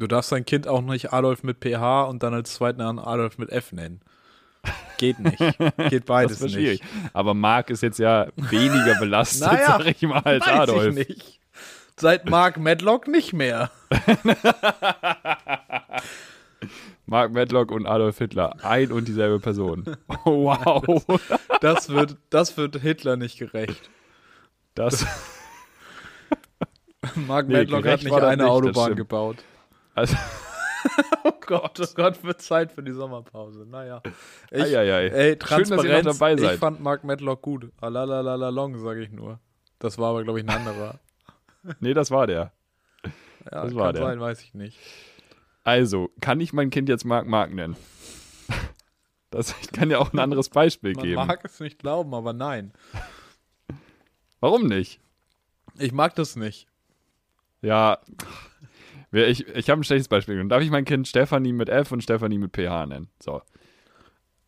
[0.00, 3.36] Du darfst dein Kind auch nicht Adolf mit PH und dann als zweiten Namen Adolf
[3.36, 4.00] mit F nennen.
[4.96, 5.38] Geht nicht.
[5.90, 6.82] Geht beides das nicht.
[7.12, 10.96] Aber Mark ist jetzt ja weniger belastet, naja, sag ich mal, als weiß Adolf.
[10.96, 11.40] Ich nicht.
[11.96, 13.70] Seit Mark Medlock nicht mehr.
[17.04, 18.56] Mark Medlock und Adolf Hitler.
[18.64, 19.84] Ein und dieselbe Person.
[20.24, 21.04] Oh, wow.
[21.60, 23.90] Das, das, wird, das wird Hitler nicht gerecht.
[24.74, 25.04] Das.
[27.26, 29.36] Mark nee, Medlock hat nicht eine nicht, Autobahn gebaut.
[30.00, 30.16] Also
[31.24, 33.66] oh Gott, oh Gott, wird Zeit für die Sommerpause.
[33.66, 34.00] Naja.
[34.50, 35.06] Ich, ei, ei, ei.
[35.08, 36.54] Ey, Schön, dass ihr noch dabei seid.
[36.54, 37.70] Ich fand Mark Medlock gut.
[37.82, 39.40] Alalalalong, sage ich nur.
[39.78, 41.00] Das war aber, glaube ich, ein anderer.
[41.80, 42.52] nee, das war der.
[43.04, 44.04] Ja, das war kann der.
[44.04, 44.78] sein, weiß ich nicht.
[45.64, 47.76] Also, kann ich mein Kind jetzt Mark Mark nennen?
[49.32, 51.14] Das, ich kann ja auch ein anderes Beispiel Man geben.
[51.14, 52.72] Man mag es nicht glauben, aber nein.
[54.40, 54.98] Warum nicht?
[55.78, 56.66] Ich mag das nicht.
[57.62, 58.00] Ja,
[59.12, 60.46] ich, ich habe ein schlechtes Beispiel.
[60.48, 63.08] Darf ich mein Kind Stefanie mit F und Stefanie mit PH nennen?
[63.22, 63.42] So.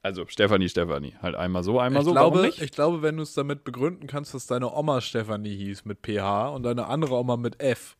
[0.02, 1.14] Also Stefanie, Stefanie.
[1.22, 2.12] Halt einmal so, einmal ich so.
[2.12, 2.48] Glaube?
[2.48, 6.48] Ich glaube, wenn du es damit begründen kannst, dass deine Oma Stefanie hieß mit PH
[6.48, 7.96] und deine andere Oma mit F.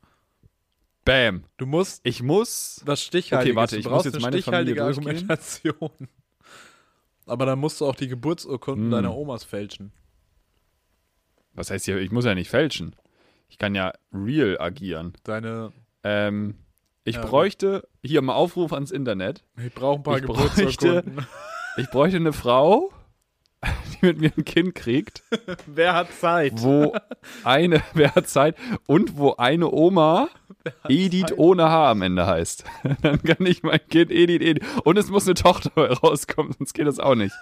[1.04, 1.44] Bam.
[1.56, 2.00] Du musst.
[2.04, 2.82] Ich muss.
[2.84, 3.52] Das Stichhaltige.
[3.52, 5.90] Okay, warte, ich muss jetzt meine stichhaltige Argumentation.
[7.26, 8.90] Aber dann musst du auch die Geburtsurkunden hm.
[8.90, 9.92] deiner Omas fälschen.
[11.54, 11.98] Was heißt hier?
[11.98, 12.96] Ich muss ja nicht fälschen.
[13.48, 15.12] Ich kann ja real agieren.
[15.24, 15.72] Deine
[16.04, 16.54] Ähm,
[17.04, 19.44] ich ja, bräuchte hier mal Aufruf ans Internet.
[19.56, 21.04] Ich brauche ein paar ich bräuchte,
[21.76, 22.92] ich bräuchte eine Frau,
[23.64, 25.22] die mit mir ein Kind kriegt.
[25.66, 26.52] wer hat Zeit?
[26.56, 26.94] Wo
[27.44, 28.56] eine, wer hat Zeit?
[28.86, 30.28] Und wo eine Oma
[30.88, 31.38] Edith Zeit?
[31.38, 32.64] ohne Haar am Ende heißt.
[33.02, 34.68] Dann kann ich mein Kind Edith, Edith.
[34.84, 37.34] Und es muss eine Tochter rauskommen, sonst geht das auch nicht.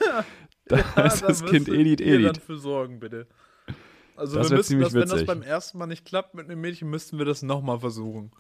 [0.67, 2.33] Da ja, ist das Kind Edith, Edith.
[2.33, 3.27] dafür sorgen, bitte.
[4.17, 6.89] Also das wir müssen das, wenn das beim ersten Mal nicht klappt mit einem Mädchen,
[6.89, 8.33] müssten wir das nochmal versuchen.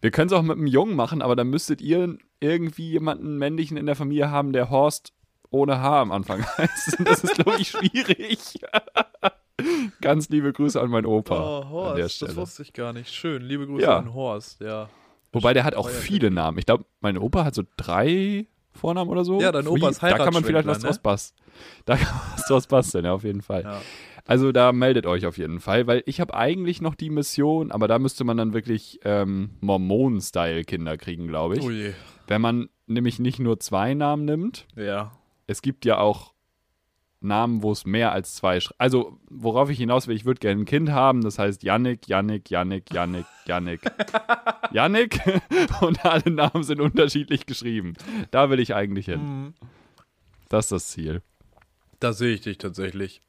[0.00, 3.76] Wir können es auch mit einem Jungen machen, aber dann müsstet ihr irgendwie jemanden männlichen
[3.76, 5.12] in der Familie haben, der Horst
[5.50, 6.98] ohne Haar am Anfang heißt.
[7.04, 8.38] Das ist, glaube ich, schwierig.
[10.00, 11.62] Ganz liebe Grüße an meinen Opa.
[11.62, 13.12] Oh, Horst, das wusste ich gar nicht.
[13.12, 13.98] Schön, liebe Grüße ja.
[13.98, 14.88] an Horst, ja.
[15.32, 16.58] Wobei der hat auch viele Namen.
[16.58, 18.46] Ich glaube, mein Opa hat so drei
[18.78, 19.40] Vornamen oder so.
[19.40, 20.84] Ja, dein Opa ist Da kann man vielleicht was ne?
[20.86, 21.36] draus basteln.
[21.84, 23.62] Da kann man was draus basteln, ja, auf jeden Fall.
[23.62, 23.80] Ja.
[24.24, 27.88] Also da meldet euch auf jeden Fall, weil ich habe eigentlich noch die Mission, aber
[27.88, 31.64] da müsste man dann wirklich ähm, Mormonen-Style-Kinder kriegen, glaube ich.
[31.64, 31.92] Oh je.
[32.26, 34.66] Wenn man nämlich nicht nur zwei Namen nimmt.
[34.76, 35.12] Ja.
[35.46, 36.34] Es gibt ja auch
[37.20, 38.60] Namen, wo es mehr als zwei.
[38.60, 42.08] Sch also, worauf ich hinaus will, ich würde gerne ein Kind haben, das heißt Yannick,
[42.08, 43.80] Yannick, Yannick, Yannick, Yannick.
[44.72, 45.20] Yannick
[45.80, 47.94] und alle Namen sind unterschiedlich geschrieben.
[48.30, 49.20] Da will ich eigentlich hin.
[49.20, 49.54] Mhm.
[50.48, 51.22] Das ist das Ziel.
[52.00, 53.22] Da sehe ich dich tatsächlich.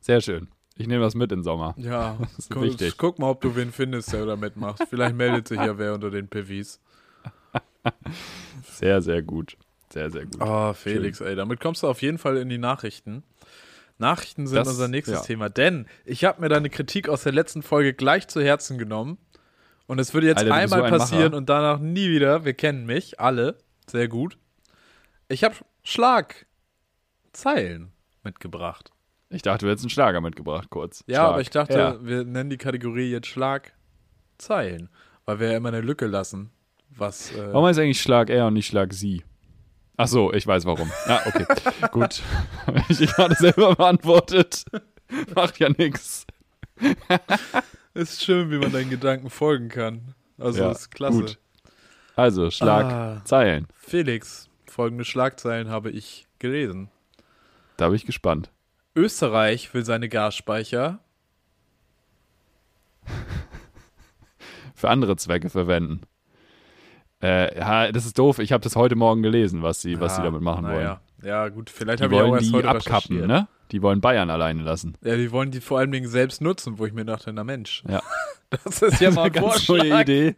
[0.00, 0.48] Sehr schön.
[0.76, 1.74] Ich nehme das mit im Sommer.
[1.76, 2.96] Ja, das ist guck, wichtig.
[2.96, 4.82] guck mal, ob du wen findest, der da mitmacht.
[4.88, 6.80] Vielleicht meldet sich ja wer unter den Pivis.
[8.64, 9.56] Sehr, sehr gut.
[9.92, 10.40] Sehr, sehr gut.
[10.40, 11.26] Oh, Felix, schön.
[11.28, 13.24] ey, damit kommst du auf jeden Fall in die Nachrichten.
[13.98, 15.22] Nachrichten sind das, unser nächstes ja.
[15.22, 19.18] Thema, denn ich habe mir deine Kritik aus der letzten Folge gleich zu Herzen genommen.
[19.86, 21.36] Und es würde jetzt Alter, einmal ein passieren Macher.
[21.36, 22.44] und danach nie wieder.
[22.44, 23.58] Wir kennen mich, alle.
[23.88, 24.38] Sehr gut.
[25.28, 26.46] Ich habe Schlagzeilen
[28.22, 28.92] mitgebracht.
[29.28, 31.04] Ich dachte, du hättest einen Schlager mitgebracht, kurz.
[31.06, 31.28] Ja, Schlag.
[31.28, 32.04] aber ich dachte, ja.
[32.04, 34.88] wir nennen die Kategorie jetzt Schlagzeilen,
[35.24, 36.50] weil wir ja immer eine Lücke lassen.
[36.90, 39.24] Was, äh warum heißt eigentlich Schlag er und nicht Schlag sie?
[40.00, 40.90] Ach so, ich weiß warum.
[41.06, 41.44] Ja, okay.
[41.92, 42.22] Gut.
[42.88, 44.64] ich, ich gerade selber beantwortet.
[45.34, 46.26] Macht ja nichts.
[47.92, 50.14] Ist schön, wie man deinen Gedanken folgen kann.
[50.38, 51.20] Also ja, ist klasse.
[51.20, 51.38] Gut.
[52.16, 53.66] Also, Schlagzeilen.
[53.68, 56.88] Ah, Felix, folgende Schlagzeilen habe ich gelesen.
[57.76, 58.50] Da bin ich gespannt.
[58.96, 61.00] Österreich will seine Gasspeicher
[64.74, 66.06] für andere Zwecke verwenden.
[67.20, 68.38] Äh, das ist doof.
[68.38, 70.82] Ich habe das heute Morgen gelesen, was sie, ja, was sie damit machen wollen.
[70.82, 71.00] Ja.
[71.22, 73.48] ja, gut, vielleicht habe ich auch erst die heute abkappen, ne?
[73.72, 74.96] Die wollen Bayern alleine lassen.
[75.02, 77.84] Ja, die wollen die vor allen Dingen selbst nutzen, wo ich mir dachte, na Mensch.
[77.88, 78.02] Ja.
[78.64, 80.34] Das ist ja mal eine ganz neue Idee.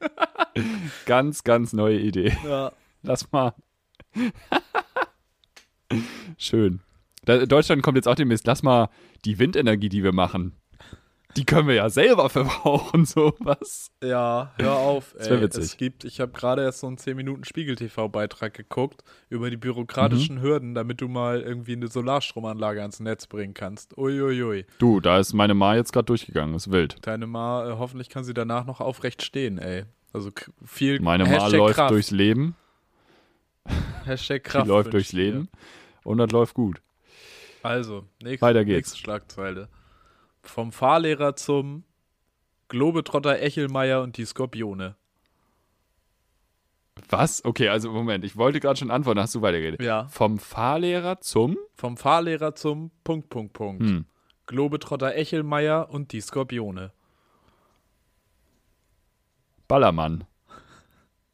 [1.06, 2.36] ganz, ganz neue Idee.
[2.44, 2.70] Ja.
[3.02, 3.54] Lass mal.
[6.36, 6.80] Schön.
[7.24, 8.90] Deutschland kommt jetzt auch demnächst, lass mal
[9.24, 10.56] die Windenergie, die wir machen,
[11.36, 13.90] die können wir ja selber verbrauchen, sowas.
[14.02, 15.14] Ja, hör auf.
[15.18, 15.64] Wäre witzig.
[15.64, 20.36] Es gibt, ich habe gerade erst so einen 10 Minuten Spiegel-TV-Beitrag geguckt über die bürokratischen
[20.36, 20.42] mhm.
[20.42, 23.96] Hürden, damit du mal irgendwie eine Solarstromanlage ans Netz bringen kannst.
[23.96, 24.42] Uiuiui.
[24.42, 24.66] Ui, ui.
[24.78, 26.96] Du, da ist meine Ma jetzt gerade durchgegangen, ist wild.
[27.02, 29.84] Deine Ma, äh, hoffentlich kann sie danach noch aufrecht stehen, ey.
[30.12, 30.30] Also
[30.64, 31.90] viel Meine Ma läuft Kraft.
[31.90, 32.54] durchs Leben.
[34.04, 34.66] Hashtag Kraft.
[34.66, 35.48] Die läuft durchs Leben
[36.04, 36.82] und das läuft gut.
[37.62, 38.88] Also, nächste, Weiter geht's.
[38.88, 39.68] nächste Schlagzeile.
[40.42, 41.84] Vom Fahrlehrer zum
[42.68, 44.96] Globetrotter Echelmeier und die Skorpione.
[47.08, 47.44] Was?
[47.44, 49.82] Okay, also Moment, ich wollte gerade schon antworten, hast du weitergeredet.
[49.82, 50.06] Ja.
[50.08, 51.56] Vom Fahrlehrer zum?
[51.74, 53.82] Vom Fahrlehrer zum Punkt, Punkt, Punkt.
[53.82, 54.04] Hm.
[54.46, 56.92] Globetrotter Echelmeier und die Skorpione.
[59.68, 60.24] Ballermann.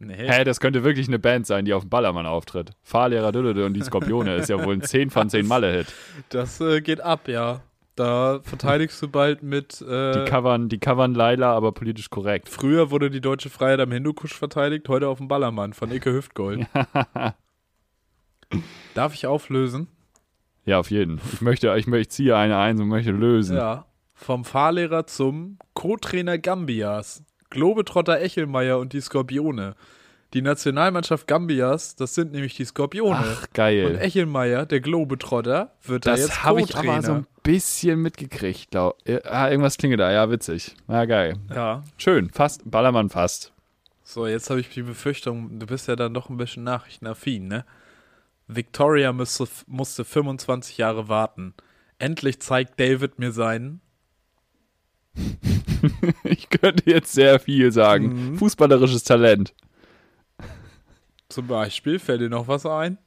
[0.00, 0.14] Nee.
[0.14, 2.70] Hä, das könnte wirklich eine Band sein, die auf dem Ballermann auftritt.
[2.82, 5.92] Fahrlehrer Dödede und die Skorpione ist ja wohl ein 10 von 10 Malle-Hit.
[6.28, 7.62] Das äh, geht ab, ja.
[7.98, 9.82] Da verteidigst du bald mit.
[9.82, 12.48] Äh, die, covern, die covern Laila, aber politisch korrekt.
[12.48, 16.68] Früher wurde die deutsche Freiheit am Hindukusch verteidigt, heute auf dem Ballermann von Icke Hüftgold.
[18.94, 19.88] Darf ich auflösen?
[20.64, 21.20] Ja, auf jeden.
[21.32, 23.56] Ich möchte, ich, ich ziehe eine ein und möchte lösen.
[23.56, 23.86] Ja.
[24.14, 27.24] Vom Fahrlehrer zum Co-Trainer Gambias.
[27.50, 29.74] Globetrotter Echelmeier und die Skorpione.
[30.34, 33.24] Die Nationalmannschaft Gambias, das sind nämlich die Skorpione.
[33.24, 33.86] Ach, geil.
[33.86, 38.02] Und Echelmeier, der Globetrotter, wird das da jetzt Das habe ich aber so ein bisschen
[38.02, 38.70] mitgekriegt.
[38.72, 38.98] Glaub.
[39.24, 40.12] Ah, irgendwas klingelt da.
[40.12, 40.76] Ja, witzig.
[40.86, 41.38] Ja, geil.
[41.48, 41.82] Ja.
[41.96, 42.28] Schön.
[42.28, 42.70] Fast.
[42.70, 43.52] Ballermann fast.
[44.02, 47.64] So, jetzt habe ich die Befürchtung, du bist ja dann doch ein bisschen nachrichtenaffin, ne?
[48.46, 51.54] Victoria musste, musste 25 Jahre warten.
[51.98, 53.80] Endlich zeigt David mir seinen
[56.24, 58.32] ich könnte jetzt sehr viel sagen.
[58.32, 58.38] Mhm.
[58.38, 59.54] Fußballerisches Talent.
[61.28, 62.98] Zum Beispiel, fällt dir noch was ein?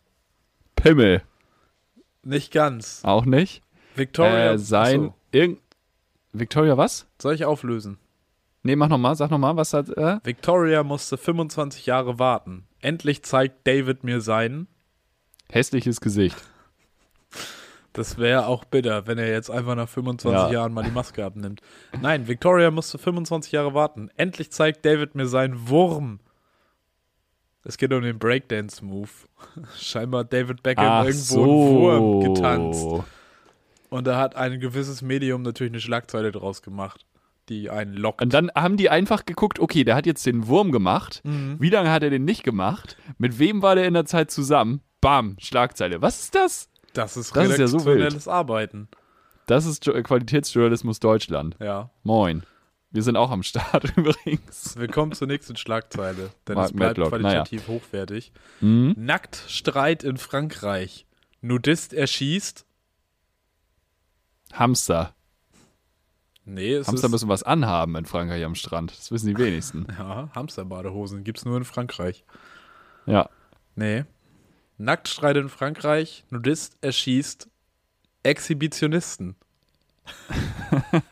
[0.75, 1.21] Pimmel.
[2.23, 3.01] Nicht ganz.
[3.03, 3.63] Auch nicht?
[3.95, 4.53] Victoria.
[4.53, 5.13] Äh, sein.
[5.31, 5.59] Irgend
[6.33, 7.07] Victoria was?
[7.21, 7.97] Soll ich auflösen?
[8.63, 9.89] Nee, mach nochmal, sag nochmal, was hat.
[9.89, 10.19] Äh?
[10.23, 12.67] Victoria musste 25 Jahre warten.
[12.79, 14.67] Endlich zeigt David mir sein
[15.51, 16.37] hässliches Gesicht.
[17.93, 20.51] Das wäre auch bitter, wenn er jetzt einfach nach 25 ja.
[20.51, 21.61] Jahren mal die Maske abnimmt.
[22.01, 24.09] Nein, Victoria musste 25 Jahre warten.
[24.15, 26.21] Endlich zeigt David mir seinen Wurm.
[27.63, 29.09] Es geht um den Breakdance-Move.
[29.77, 31.41] Scheinbar hat David Beckham Ach irgendwo so.
[31.41, 32.87] einen Wurm getanzt.
[33.91, 37.05] Und da hat ein gewisses Medium natürlich eine Schlagzeile draus gemacht,
[37.49, 38.21] die einen lockt.
[38.21, 41.19] Und dann haben die einfach geguckt, okay, der hat jetzt den Wurm gemacht.
[41.25, 41.57] Mhm.
[41.59, 42.95] Wie lange hat er den nicht gemacht?
[43.17, 44.79] Mit wem war der in der Zeit zusammen?
[45.01, 46.01] Bam, Schlagzeile.
[46.01, 46.69] Was ist das?
[46.93, 48.87] Das ist das redaktionelles ist ja so Arbeiten.
[49.45, 51.57] Das ist Qualitätsjournalismus Deutschland.
[51.59, 51.89] Ja.
[52.03, 52.43] Moin.
[52.91, 54.77] Wir sind auch am Start übrigens.
[54.77, 57.09] Willkommen zur nächsten Schlagzeile, denn Mark es bleibt Madlock.
[57.09, 57.79] qualitativ naja.
[57.79, 58.31] hochwertig.
[58.61, 58.95] Mhm.
[58.97, 61.05] Nacktstreit in Frankreich.
[61.41, 62.65] Nudist erschießt.
[64.53, 65.13] Hamster.
[66.45, 68.97] Nee, es Hamster müssen was anhaben in Frankreich am Strand.
[68.97, 69.87] Das wissen die wenigsten.
[69.97, 72.23] ja, Hamsterbadehosen gibt es nur in Frankreich.
[73.05, 73.29] Ja.
[73.75, 74.05] Nee,
[74.77, 77.47] Nacktstreit in Frankreich, Nudist erschießt
[78.23, 79.35] Exhibitionisten.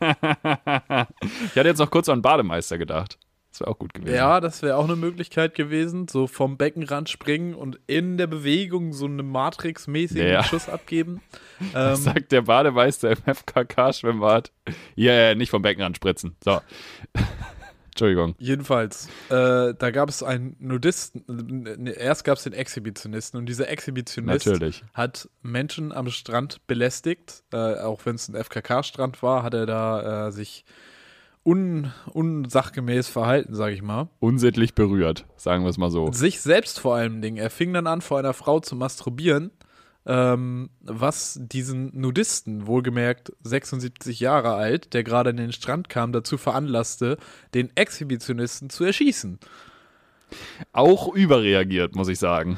[0.00, 3.18] hatte jetzt noch kurz an Bademeister gedacht.
[3.50, 4.14] Das wäre auch gut gewesen.
[4.14, 6.06] Ja, das wäre auch eine Möglichkeit gewesen.
[6.08, 10.44] So vom Beckenrand springen und in der Bewegung so einen Matrix-mäßigen ja.
[10.44, 11.20] Schuss abgeben.
[11.74, 14.50] Ähm, sagt der Bademeister im FKK-Schwimmbad.
[14.96, 16.34] Ja, ja, nicht vom Beckenrand spritzen.
[16.42, 16.62] So.
[17.90, 18.34] Entschuldigung.
[18.38, 23.68] Jedenfalls, äh, da gab es einen Nudisten, äh, erst gab es den Exhibitionisten und dieser
[23.68, 24.84] Exhibitionist Natürlich.
[24.94, 30.28] hat Menschen am Strand belästigt, äh, auch wenn es ein FKK-Strand war, hat er da
[30.28, 30.64] äh, sich
[31.44, 34.08] un, unsachgemäß verhalten, sage ich mal.
[34.18, 36.12] Unsittlich berührt, sagen wir es mal so.
[36.12, 37.36] Sich selbst vor allem Dingen.
[37.36, 39.50] Er fing dann an, vor einer Frau zu masturbieren
[40.06, 46.38] ähm, was diesen Nudisten, wohlgemerkt 76 Jahre alt, der gerade in den Strand kam, dazu
[46.38, 47.18] veranlasste,
[47.54, 49.38] den Exhibitionisten zu erschießen.
[50.72, 52.56] Auch überreagiert, muss ich sagen.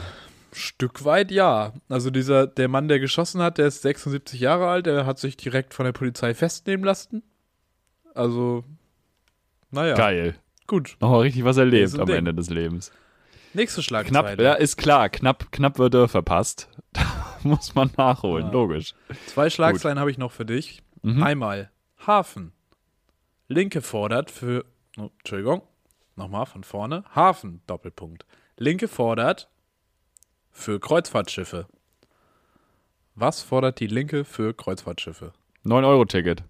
[0.53, 1.73] Stück weit ja.
[1.89, 5.37] Also dieser, der Mann, der geschossen hat, der ist 76 Jahre alt, der hat sich
[5.37, 7.23] direkt von der Polizei festnehmen lassen.
[8.15, 8.65] Also,
[9.71, 9.95] naja.
[9.95, 10.37] Geil.
[10.67, 10.97] Gut.
[11.01, 12.17] Nochmal richtig was erlebt am Ding.
[12.17, 12.93] Ende des Lebens.
[13.55, 14.37] Nächste Schlagzeile.
[14.37, 15.09] Knapp, ja, ist klar.
[15.09, 16.69] Knapp, knapp wird er verpasst.
[17.43, 18.53] muss man nachholen, ja.
[18.53, 18.95] logisch.
[19.27, 20.83] Zwei Schlagzeilen habe ich noch für dich.
[21.03, 21.23] Mhm.
[21.23, 21.71] Einmal
[22.07, 22.53] Hafen.
[23.49, 24.65] Linke fordert für.
[24.99, 25.63] Oh, Entschuldigung.
[26.17, 27.05] Nochmal von vorne.
[27.15, 28.27] Hafen, Doppelpunkt.
[28.57, 29.51] Linke fordert
[30.51, 31.67] für Kreuzfahrtschiffe.
[33.15, 35.33] Was fordert die Linke für Kreuzfahrtschiffe?
[35.65, 36.43] 9-Euro-Ticket.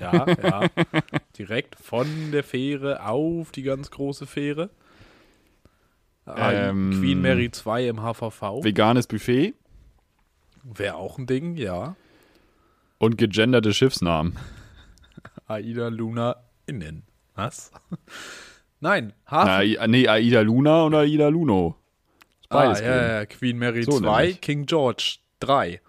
[0.00, 0.68] Ja, ja.
[1.38, 4.70] Direkt von der Fähre auf die ganz große Fähre.
[6.26, 8.64] Ähm, Queen Mary 2 im HVV.
[8.64, 9.54] Veganes Buffet.
[10.64, 11.94] Wäre auch ein Ding, ja.
[12.98, 14.36] Und gegenderte Schiffsnamen.
[15.46, 17.04] Aida Luna innen.
[17.34, 17.70] Was?
[18.80, 19.76] Nein, Hafen.
[19.78, 21.76] Na, nee, Aida Luna und Aida Luno.
[22.48, 24.40] Beides ah, ja, ja, Queen Mary so 2, nämlich.
[24.40, 25.80] King George 3.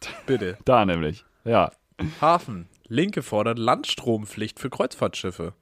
[0.26, 0.58] Bitte.
[0.64, 1.72] da nämlich, ja.
[2.20, 2.68] Hafen.
[2.92, 5.54] Linke fordert Landstrompflicht für Kreuzfahrtschiffe.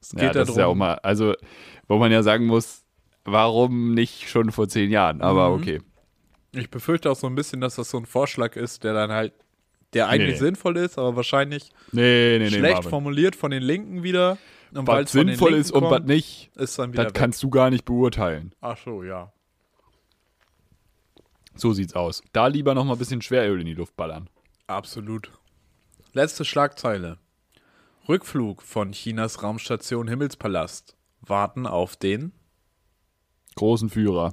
[0.00, 1.34] Es geht ja, das darum, ist ja auch mal, also,
[1.88, 2.84] wo man ja sagen muss,
[3.24, 5.20] warum nicht schon vor zehn Jahren?
[5.20, 5.62] Aber mhm.
[5.62, 5.82] okay.
[6.52, 9.32] Ich befürchte auch so ein bisschen, dass das so ein Vorschlag ist, der dann halt,
[9.92, 10.46] der eigentlich nee.
[10.46, 14.38] sinnvoll ist, aber wahrscheinlich nee, nee, schlecht formuliert von den Linken wieder.
[14.72, 17.18] Und was sinnvoll ist und was nicht, ist dann wieder das weg.
[17.18, 18.52] kannst du gar nicht beurteilen.
[18.60, 19.32] Ach so, ja.
[21.56, 22.22] So sieht's aus.
[22.32, 24.28] Da lieber noch mal ein bisschen Schweröl in die Luft ballern.
[24.66, 25.30] Absolut.
[26.16, 27.18] Letzte Schlagzeile.
[28.08, 30.96] Rückflug von Chinas Raumstation Himmelspalast.
[31.20, 32.30] Warten auf den
[33.56, 34.32] großen Führer.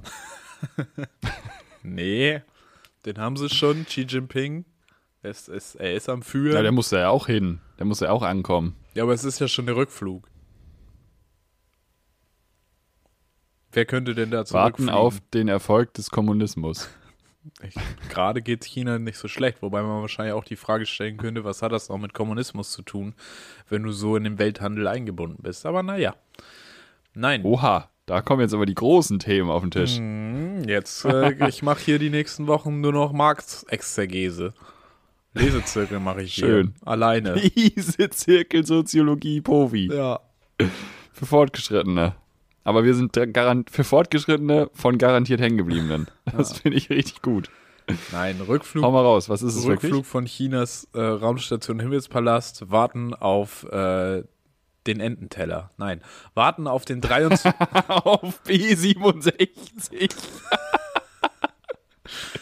[1.82, 2.40] nee,
[3.04, 4.64] den haben sie schon, Xi Jinping.
[5.22, 6.54] Es, es, er ist am Führen.
[6.54, 7.60] Ja, der muss ja auch hin.
[7.80, 8.76] Der muss ja auch ankommen.
[8.94, 10.28] Ja, aber es ist ja schon der Rückflug.
[13.72, 16.88] Wer könnte denn da Warten auf den Erfolg des Kommunismus.
[18.08, 21.62] Gerade geht China nicht so schlecht, wobei man wahrscheinlich auch die Frage stellen könnte, was
[21.62, 23.14] hat das auch mit Kommunismus zu tun,
[23.68, 25.66] wenn du so in den Welthandel eingebunden bist.
[25.66, 26.14] Aber naja.
[27.14, 27.42] Nein.
[27.44, 29.98] Oha, da kommen jetzt aber die großen Themen auf den Tisch.
[29.98, 34.54] Mm, jetzt, äh, ich mache hier die nächsten Wochen nur noch Marktexegese.
[35.34, 36.74] Lesezirkel mache ich Schön.
[36.78, 36.88] hier.
[36.88, 37.34] Alleine.
[37.54, 39.90] Lesezirkel Soziologie Profi.
[39.92, 40.20] Ja.
[41.12, 42.14] Für Fortgeschrittene.
[42.64, 43.16] Aber wir sind
[43.70, 46.06] für Fortgeschrittene von garantiert Hängengebliebenen.
[46.36, 46.56] Das ja.
[46.56, 47.50] finde ich richtig gut.
[48.12, 48.84] Nein, Rückflug.
[48.84, 50.06] Hau mal raus, was ist es Rückflug wirklich?
[50.06, 54.22] von Chinas äh, Raumstation Himmelspalast, warten auf äh,
[54.86, 55.70] den Ententeller.
[55.76, 56.00] Nein,
[56.34, 57.52] warten auf den 23.
[57.88, 59.50] auf B67.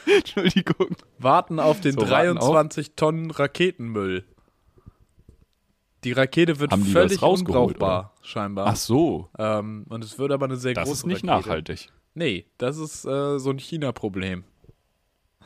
[0.07, 0.97] Entschuldigung.
[1.19, 4.25] Warten auf den so, 23 Tonnen Raketenmüll.
[6.05, 8.67] Die Rakete wird Haben völlig unbrauchbar, scheinbar.
[8.69, 11.49] Ach so, Ähm, und es wird aber eine sehr das große ist nicht Rakete.
[11.49, 11.89] nachhaltig.
[12.15, 14.45] Nee, das ist äh, so ein China-Problem.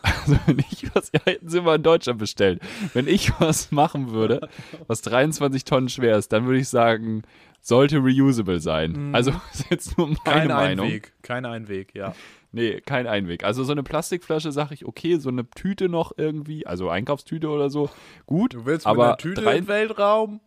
[0.03, 2.61] Also wenn ich was, ja, hätten sie mal in Deutschland bestellt.
[2.93, 4.49] Wenn ich was machen würde,
[4.87, 7.23] was 23 Tonnen schwer ist, dann würde ich sagen,
[7.63, 9.15] sollte reusable sein.
[9.15, 10.87] Also das ist jetzt nur meine Kein Meinung.
[10.87, 11.13] Einweg.
[11.23, 12.15] Kein Einweg, ja.
[12.53, 13.45] Nee, kein Einweg.
[13.45, 17.71] Also so eine Plastikflasche sage ich, okay, so eine Tüte noch irgendwie, also Einkaufstüte oder
[17.71, 17.89] so,
[18.27, 18.53] gut.
[18.55, 20.41] Du willst aber mit einer Tüte im Weltraum?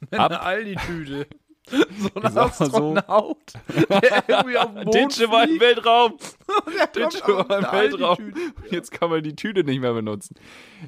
[0.10, 1.26] Einer Aldi-Tüte.
[1.70, 1.76] So
[2.22, 2.94] ein sag mal so.
[2.96, 3.36] Astronaut,
[4.02, 5.60] der irgendwie auf dem Mond Ditsche war im.
[5.60, 6.16] Weltraum.
[6.96, 8.32] Ditsche war im eine Weltraum.
[8.70, 10.34] Jetzt kann man die Tüte nicht mehr benutzen.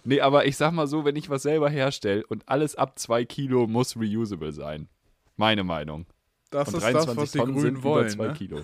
[0.04, 3.26] Nee, aber ich sag mal so, wenn ich was selber herstelle und alles ab zwei
[3.26, 4.88] Kilo muss reusable sein.
[5.36, 6.06] Meine Meinung.
[6.50, 8.08] Das Und ist das, 23 was die Tonnen Grünen über wollen.
[8.08, 8.32] zwei Ne?
[8.32, 8.60] Kilo.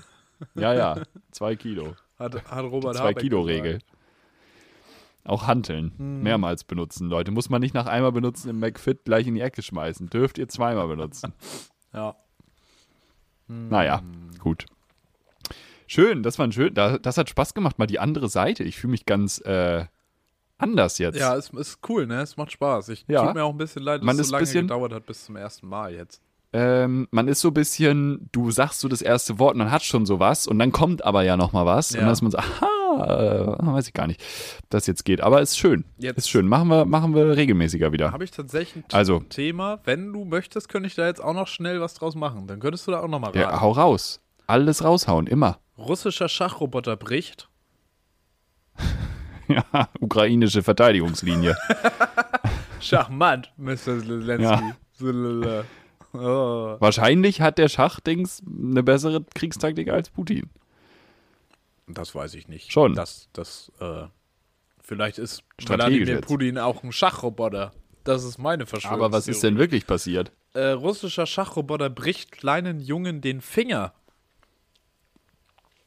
[0.55, 1.97] Ja, ja, zwei Kilo.
[2.19, 3.85] Hat, hat Robert Zwei Habeck Kilo gesagt.
[5.27, 5.93] Auch Hanteln.
[5.97, 6.23] Hm.
[6.23, 7.31] Mehrmals benutzen, Leute.
[7.33, 10.09] Muss man nicht nach einmal benutzen im McFit gleich in die Ecke schmeißen.
[10.09, 11.33] Dürft ihr zweimal benutzen.
[11.93, 12.15] Ja.
[13.49, 14.03] Naja,
[14.41, 14.67] gut.
[15.87, 16.75] Schön, das war ein schön.
[16.75, 18.65] Da, das hat Spaß gemacht, mal die andere Seite.
[18.65, 19.87] Ich fühle mich ganz äh,
[20.59, 21.19] anders jetzt.
[21.19, 22.21] Ja, es ist cool, ne?
[22.21, 22.89] Es macht Spaß.
[22.91, 23.25] Ich Ja.
[23.25, 25.25] tut mir auch ein bisschen leid, dass Man es so lange bisschen- gedauert hat bis
[25.25, 26.21] zum ersten Mal jetzt.
[26.53, 30.07] Ähm, man ist so ein bisschen, du sagst so das erste Wort, man hat schon
[30.07, 31.99] sowas und dann kommt aber ja noch mal was Ja.
[32.01, 34.23] und dann ist man so, aha, äh, weiß ich gar nicht,
[34.63, 35.21] ob das jetzt geht.
[35.21, 36.47] Aber ist schön, Jetzt- ist schön.
[36.49, 38.13] Machen wir, machen wir regelmäßiger wieder.
[38.13, 39.21] Habe ich tatsächlich ein Also.
[39.21, 39.81] Thema.
[39.85, 42.47] Wenn du möchtest, könnte ich da jetzt auch noch schnell was draus machen.
[42.47, 43.39] Dann könntest du da auch noch mal raten.
[43.41, 44.21] Ja, hau raus.
[44.47, 45.59] Alles raushauen, immer.
[45.77, 47.49] Russischer Schachroboter bricht.
[49.49, 51.57] Ja, ukrainische Verteidigungslinie.
[52.81, 53.77] Charmant, Mr.
[53.77, 54.43] Zelensky.
[54.43, 55.63] Ja.
[56.19, 56.77] Oh.
[56.81, 60.51] Wahrscheinlich hat der Schachdings eine bessere Kriegstaktik als Putin.
[61.89, 62.73] Das weiß ich nicht.
[62.73, 62.95] Schon.
[62.95, 64.05] Das, das, äh,
[64.83, 66.21] vielleicht ist Wladimir.
[66.21, 67.73] Putin auch ein Schachroboter.
[68.05, 68.99] Das ist meine Verschwörung.
[69.05, 70.33] Aber was ist denn wirklich passiert?
[70.55, 73.93] Äh, russischer Schachroboter bricht kleinen Jungen den Finger.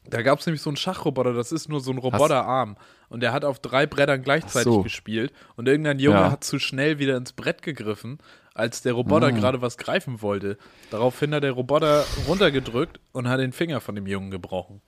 [0.05, 2.77] Da gab es nämlich so einen Schachroboter, das ist nur so ein Roboterarm.
[3.09, 4.81] Und der hat auf drei Brettern gleichzeitig so.
[4.83, 5.31] gespielt.
[5.55, 6.31] Und irgendein Junge Ja.
[6.31, 8.17] hat zu schnell wieder ins Brett gegriffen,
[8.59, 9.31] als der Roboter Ah.
[9.31, 10.57] gerade was greifen wollte.
[10.91, 14.81] Daraufhin hat der Roboter runtergedrückt und hat den Finger von dem Jungen gebrochen.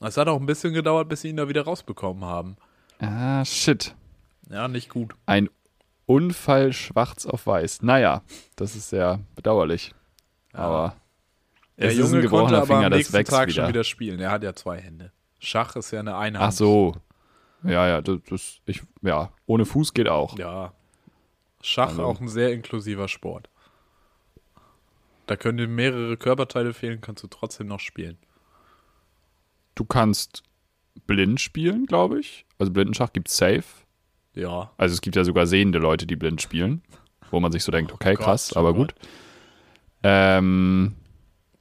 [0.00, 2.56] Es hat auch ein bisschen gedauert, bis sie ihn da wieder rausbekommen haben.
[3.00, 3.94] Ah, shit.
[4.50, 5.14] Ja, nicht gut.
[5.26, 5.48] Ein
[6.04, 7.82] Unfall schwarz auf weiß.
[7.82, 8.22] Naja,
[8.54, 9.92] das ist sehr bedauerlich.
[10.52, 10.94] Aber
[11.78, 13.62] Der Junge konnte aber Finger, am nächsten Tag wieder.
[13.62, 14.20] schon wieder spielen.
[14.20, 15.12] Er hat ja zwei Hände.
[15.40, 16.44] Schach ist ja eine Einhand.
[16.44, 16.94] Ach so.
[17.64, 20.38] Ja, ja, das, das ich, ja, ohne Fuß geht auch.
[20.38, 20.72] Ja.
[21.66, 23.48] Schach Also- auch ein sehr inklusiver Sport.
[25.26, 28.16] Da können dir mehrere Körperteile fehlen, kannst du trotzdem noch spielen.
[29.74, 30.44] Du kannst
[31.06, 32.46] blind spielen, glaube ich.
[32.58, 33.64] Also Blindenschach gibt's safe.
[34.34, 34.70] Ja.
[34.76, 36.82] Also es gibt ja sogar sehende Leute, die blind spielen,
[37.30, 38.94] wo man sich so denkt, okay, Gott, krass, oh aber gut.
[40.04, 40.94] Ähm,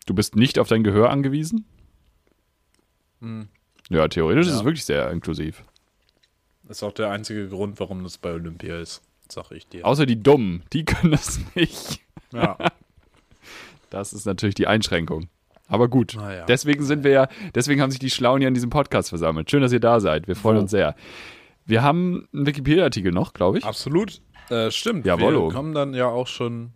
[0.05, 1.65] du bist nicht auf dein Gehör angewiesen.
[3.89, 4.59] Ja, theoretisch ist Ja.
[4.59, 5.63] es wirklich sehr inklusiv.
[6.69, 9.01] Ist auch der einzige Grund, warum das bei Olympia ist,
[9.35, 9.85] sag ich dir.
[9.85, 11.99] Außer die Dummen, die können das nicht.
[12.33, 12.57] Ja.
[13.91, 15.27] Das ist natürlich die Einschränkung.
[15.69, 16.15] Aber gut.
[16.17, 16.43] Naja.
[16.47, 19.49] Deswegen sind wir ja, deswegen haben sich die Schlauen hier in diesem Podcast versammelt.
[19.49, 20.27] Schön, dass ihr da seid.
[20.27, 20.61] Wir freuen Wo?
[20.61, 20.95] uns sehr.
[21.65, 23.63] Wir haben einen Wikipedia-Artikel noch, glaube ich.
[23.63, 24.21] Absolut.
[24.49, 25.05] Äh, stimmt.
[25.05, 25.47] Jawollo.
[25.49, 26.73] Wir kommen dann ja auch schon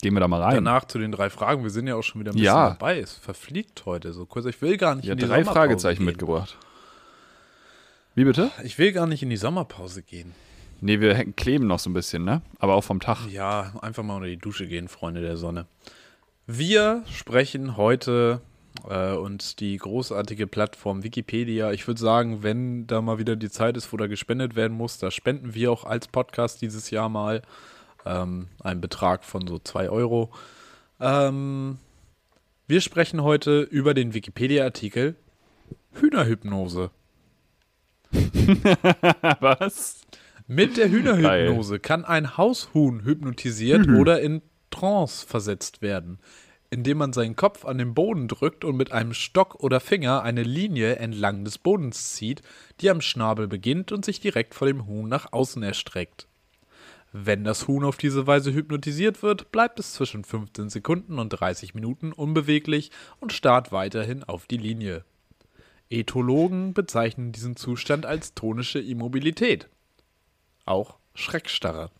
[0.00, 0.54] Gehen wir da mal rein.
[0.56, 1.64] danach zu den drei Fragen.
[1.64, 2.68] Wir sind ja auch schon wieder ein bisschen Ja.
[2.70, 3.00] dabei.
[3.00, 4.44] Es verfliegt heute so kurz.
[4.46, 6.06] Ich will gar nicht Ja, in die drei Sommerpause Fragezeichen gehen.
[6.06, 6.56] mitgebracht.
[8.14, 8.50] Wie bitte?
[8.62, 10.34] Ich will gar nicht in die Sommerpause gehen.
[10.80, 12.42] Nee, wir kleben noch so ein bisschen, ne?
[12.58, 13.26] Aber auch vom Tag.
[13.30, 15.66] Ja, einfach mal unter die Dusche gehen, Freunde der Sonne.
[16.46, 18.42] Wir sprechen heute
[18.88, 21.72] äh, und die großartige Plattform Wikipedia.
[21.72, 24.98] Ich würde sagen, wenn da mal wieder die Zeit ist, wo da gespendet werden muss,
[24.98, 27.42] da spenden wir auch als Podcast dieses Jahr mal
[28.04, 30.30] ähm, einen Betrag von so 2 Euro.
[31.00, 31.78] Ähm,
[32.66, 35.16] wir sprechen heute über den Wikipedia-Artikel
[35.92, 36.90] Hühnerhypnose.
[39.40, 40.02] Was?
[40.46, 46.18] Mit der Hühnerhypnose kann ein Haushuhn hypnotisiert oder in Trance versetzt werden,
[46.68, 50.42] indem man seinen Kopf an den Boden drückt und mit einem Stock oder Finger eine
[50.42, 52.42] Linie entlang des Bodens zieht,
[52.82, 56.28] die am Schnabel beginnt und sich direkt vor dem Huhn nach außen erstreckt.
[57.10, 61.74] Wenn das Huhn auf diese Weise hypnotisiert wird, bleibt es zwischen 15 Sekunden und 30
[61.74, 65.06] Minuten unbeweglich und starrt weiterhin auf die Linie.
[65.88, 69.70] Ethologen bezeichnen diesen Zustand als tonische Immobilität
[70.66, 71.90] auch Schreckstarre.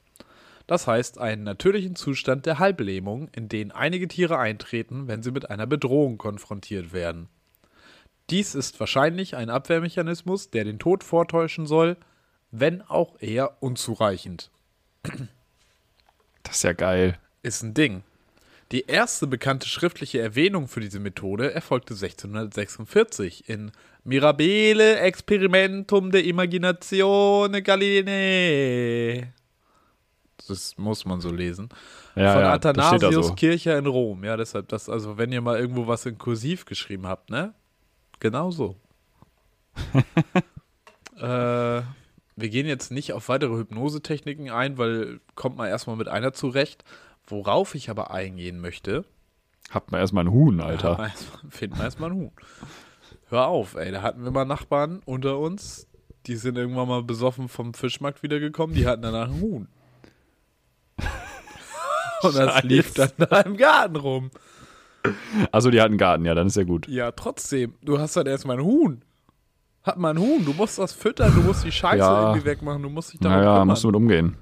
[0.66, 5.50] Das heißt einen natürlichen Zustand der Halblähmung, in den einige Tiere eintreten, wenn sie mit
[5.50, 7.28] einer Bedrohung konfrontiert werden.
[8.30, 11.98] Dies ist wahrscheinlich ein Abwehrmechanismus, der den Tod vortäuschen soll,
[12.50, 14.50] wenn auch eher unzureichend.
[16.42, 17.18] Das ist ja geil.
[17.42, 18.02] ist ein Ding.
[18.72, 23.72] Die erste bekannte schriftliche Erwähnung für diese Methode erfolgte 1646 in
[24.04, 29.32] Mirabile Experimentum de Imaginatione Galilei.
[30.46, 31.70] Das muss man so lesen.
[32.14, 33.34] Ja, Von ja, Athanasius so.
[33.34, 34.22] Kircher in Rom.
[34.24, 37.54] Ja, deshalb das, also wenn ihr mal irgendwo was in Kursiv geschrieben habt, ne?
[38.20, 38.76] Genau so.
[41.16, 41.82] äh,
[42.36, 46.84] wir gehen jetzt nicht auf weitere Hypnosetechniken ein, weil kommt man erstmal mit einer zurecht.
[47.26, 49.06] Worauf ich aber eingehen möchte.
[49.70, 50.98] Habt man erstmal einen Huhn, Alter.
[50.98, 52.32] Ja, finden wir erstmal einen Huhn.
[53.28, 53.90] Hör auf, ey.
[53.92, 55.86] Da hatten wir mal Nachbarn unter uns.
[56.26, 58.74] Die sind irgendwann mal besoffen vom Fischmarkt wiedergekommen.
[58.74, 59.68] Die hatten danach einen Huhn.
[62.22, 62.66] Und das Scheiße.
[62.66, 64.30] lief dann da im Garten rum.
[65.52, 66.88] Also die hatten einen Garten, ja, dann ist ja gut.
[66.88, 67.74] Ja, trotzdem.
[67.82, 69.02] Du hast dann erstmal einen Huhn.
[69.82, 70.44] Hat man einen Huhn.
[70.44, 72.28] Du musst das füttern, du musst die Scheiße ja.
[72.28, 73.68] irgendwie wegmachen, du musst dich darum naja, kümmern.
[73.68, 74.36] musst du mit umgehen.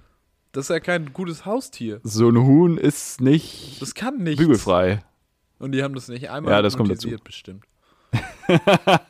[0.52, 2.00] Das ist ja kein gutes Haustier.
[2.04, 3.82] So ein Huhn ist nicht.
[3.82, 4.38] Das kann nicht.
[4.38, 5.02] Bügelfrei.
[5.58, 7.08] Und die haben das nicht einmal ja, das kommt dazu.
[7.24, 7.64] bestimmt.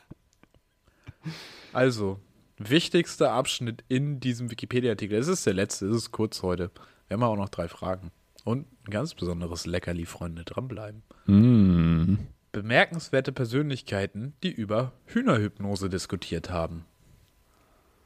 [1.73, 2.19] also,
[2.57, 5.17] wichtigster Abschnitt in diesem Wikipedia-Artikel.
[5.17, 6.71] Es ist der letzte, es ist kurz heute.
[7.07, 8.11] Wir haben auch noch drei Fragen.
[8.43, 11.03] Und ein ganz besonderes Leckerli, Freunde, dranbleiben.
[11.25, 12.15] Mm.
[12.51, 16.85] Bemerkenswerte Persönlichkeiten, die über Hühnerhypnose diskutiert haben.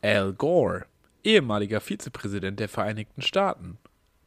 [0.01, 0.85] Al Gore,
[1.23, 3.77] ehemaliger Vizepräsident der Vereinigten Staaten.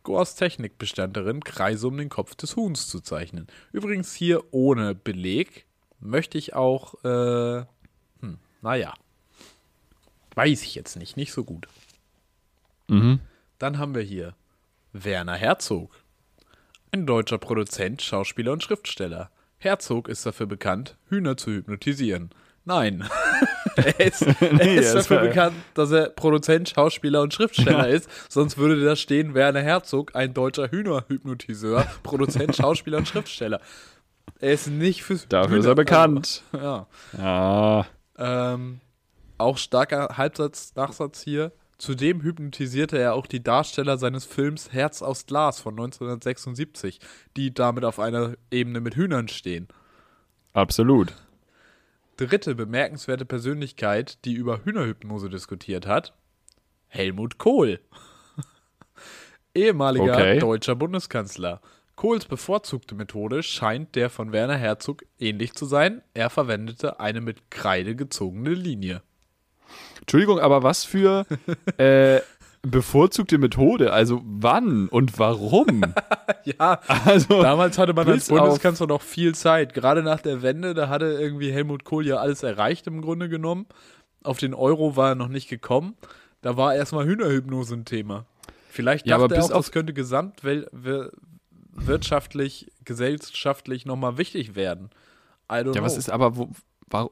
[0.03, 3.47] Gores Technik bestand darin, Kreise um den Kopf des Huhns zu zeichnen.
[3.73, 5.67] Übrigens hier ohne Beleg.
[6.01, 7.65] Möchte ich auch, äh,
[8.21, 8.95] hm, naja.
[10.35, 11.69] Weiß ich jetzt nicht, nicht so gut.
[12.89, 13.21] Mhm.
[13.59, 14.35] Dann haben wir hier
[14.93, 15.91] Werner Herzog.
[16.93, 19.31] Ein deutscher Produzent, Schauspieler und Schriftsteller.
[19.59, 22.31] Herzog ist dafür bekannt, Hühner zu hypnotisieren.
[22.65, 23.09] Nein.
[23.77, 27.95] er ist, er ist dafür bekannt, dass er Produzent, Schauspieler und Schriftsteller ja.
[27.95, 28.09] ist.
[28.29, 33.61] Sonst würde da stehen, Werner Herzog, ein deutscher Hühnerhypnotiseur, Produzent, Schauspieler und Schriftsteller.
[34.39, 36.43] Er ist nicht fürs Dafür Hühner, ist er bekannt.
[36.53, 36.87] Also, ja.
[37.19, 37.87] Ja.
[38.53, 38.81] Ähm,
[39.39, 41.53] auch starker Halbsatz, Nachsatz hier.
[41.79, 47.01] Zudem hypnotisierte er auch die Darsteller seines Films Herz aus Glas von 1976,
[47.39, 49.67] die damit auf einer Ebene mit Hühnern stehen.
[50.53, 51.15] Absolut.
[52.19, 56.13] Dritte bemerkenswerte Persönlichkeit, die über Hühnerhypnose diskutiert hat,
[56.87, 57.81] Helmut Kohl.
[59.55, 60.39] Ehemaliger okay.
[60.39, 61.63] deutscher Bundeskanzler.
[62.01, 66.01] Kohls bevorzugte Methode scheint der von Werner Herzog ähnlich zu sein.
[66.15, 69.03] Er verwendete eine mit Kreide gezogene Linie.
[69.99, 71.27] Entschuldigung, aber was für
[71.77, 72.21] äh,
[72.63, 73.93] bevorzugte Methode?
[73.93, 75.83] Also wann und warum?
[76.45, 79.75] ja, also damals hatte man als Bundeskanzler noch viel Zeit.
[79.75, 83.67] Gerade nach der Wende, da hatte irgendwie Helmut Kohl ja alles erreicht im Grunde genommen.
[84.25, 85.99] Auf den Euro war er noch nicht gekommen.
[86.41, 88.25] Da war erstmal Hühnerhypnose ein Thema.
[88.71, 89.93] Vielleicht dachte ja, aber er auch, das könnte
[91.81, 94.91] gesamtwirtschaftlich, gesellschaftlich nochmal wichtig werden.
[95.51, 95.85] ja, know.
[95.85, 96.51] was ist aber, wo,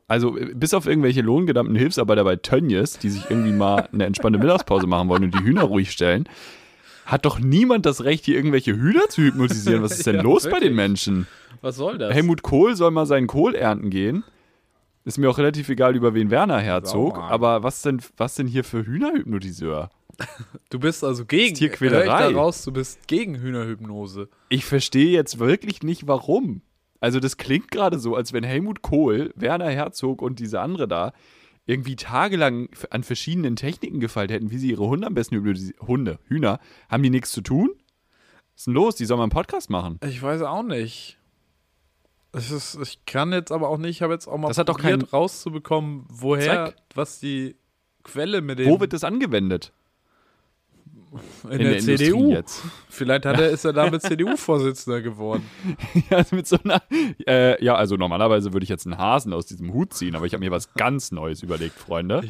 [0.08, 4.86] also bis auf irgendwelche lohngedammten Hilfsarbeiter bei Tönnies, die sich irgendwie mal eine entspannte Mittagspause
[4.86, 6.28] machen wollen und die Hühner ruhig stellen,
[7.06, 9.82] hat doch niemand das Recht, hier irgendwelche Hühner zu hypnotisieren.
[9.82, 10.60] Was ist denn ja, los wirklich?
[10.60, 11.26] bei den Menschen?
[11.62, 12.12] Was soll das?
[12.12, 14.24] Helmut Kohl soll mal seinen Kohl ernten gehen.
[15.04, 17.16] Ist mir auch relativ egal, über wen Werner herzog.
[17.16, 19.90] Aber was denn, was denn hier für Hühnerhypnotiseur?
[20.70, 22.34] Du bist also gegen Tierquälerei.
[22.34, 24.28] raus, du bist gegen Hühnerhypnose.
[24.48, 26.62] Ich verstehe jetzt wirklich nicht, warum.
[27.00, 31.12] Also das klingt gerade so, als wenn Helmut Kohl, Werner Herzog und diese andere da
[31.66, 35.86] irgendwie tagelang an verschiedenen Techniken gefeilt hätten, wie sie ihre Hunde am besten hypnotisieren.
[35.86, 37.70] Hunde, Hühner, haben die nichts zu tun?
[38.54, 38.96] Was ist denn los?
[38.96, 40.00] Die sollen mal einen Podcast machen.
[40.04, 41.18] Ich weiß auch nicht.
[42.32, 44.68] Ist, ich kann jetzt aber auch nicht, ich habe jetzt auch mal das probiert hat
[44.68, 46.76] doch kein rauszubekommen, woher, Zeig.
[46.94, 47.56] was die
[48.02, 48.68] Quelle mit dem.
[48.68, 49.72] Wo wird das angewendet?
[51.44, 52.30] In, in der, der CDU.
[52.30, 52.62] Jetzt.
[52.88, 55.48] Vielleicht hat er, ist er damit CDU-Vorsitzender geworden.
[56.10, 56.82] ja, mit so einer,
[57.26, 60.34] äh, ja, also normalerweise würde ich jetzt einen Hasen aus diesem Hut ziehen, aber ich
[60.34, 62.22] habe mir was ganz Neues überlegt, Freunde.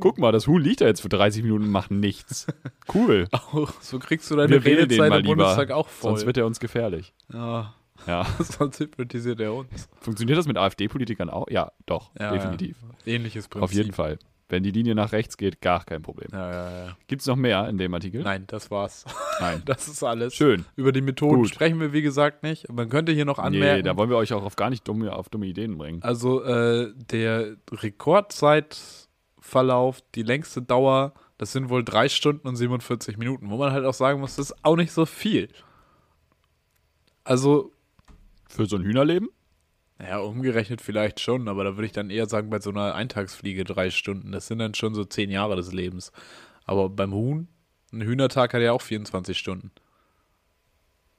[0.00, 2.46] Guck mal, das Huhn liegt da jetzt für 30 Minuten und macht nichts.
[2.92, 3.28] Cool.
[3.32, 6.10] Auch, so kriegst du deine Wir Redezeit im Bundestag auch voll.
[6.10, 7.12] Sonst wird er uns gefährlich.
[7.32, 7.74] Ja.
[8.06, 8.26] Ja.
[8.38, 9.88] Sonst hypnotisiert er uns.
[10.00, 11.48] Funktioniert das mit AfD-Politikern auch?
[11.50, 12.76] Ja, doch, ja, definitiv.
[12.82, 13.12] Ja.
[13.14, 13.64] Ähnliches Prinzip.
[13.64, 14.18] Auf jeden Fall.
[14.48, 16.28] Wenn die Linie nach rechts geht, gar kein Problem.
[16.32, 16.96] Ja, ja, ja.
[17.08, 18.22] Gibt es noch mehr in dem Artikel?
[18.22, 19.04] Nein, das war's.
[19.40, 19.60] Nein.
[19.66, 20.36] Das ist alles.
[20.36, 20.64] Schön.
[20.76, 21.48] Über die Methoden Gut.
[21.48, 22.72] sprechen wir, wie gesagt, nicht.
[22.72, 23.78] Man könnte hier noch anmerken.
[23.78, 26.00] Nee, da wollen wir euch auch auf gar nicht dumme, auf dumme Ideen bringen.
[26.02, 33.50] Also, äh, der Rekordzeitverlauf, die längste Dauer, das sind wohl drei Stunden und 47 Minuten,
[33.50, 35.48] wo man halt auch sagen muss, das ist auch nicht so viel.
[37.24, 37.72] Also.
[38.48, 39.28] Für so ein Hühnerleben?
[39.98, 43.64] Ja, umgerechnet vielleicht schon, aber da würde ich dann eher sagen, bei so einer Eintagsfliege
[43.64, 44.30] drei Stunden.
[44.32, 46.12] Das sind dann schon so zehn Jahre des Lebens.
[46.66, 47.48] Aber beim Huhn,
[47.92, 49.70] ein Hühnertag hat ja auch 24 Stunden.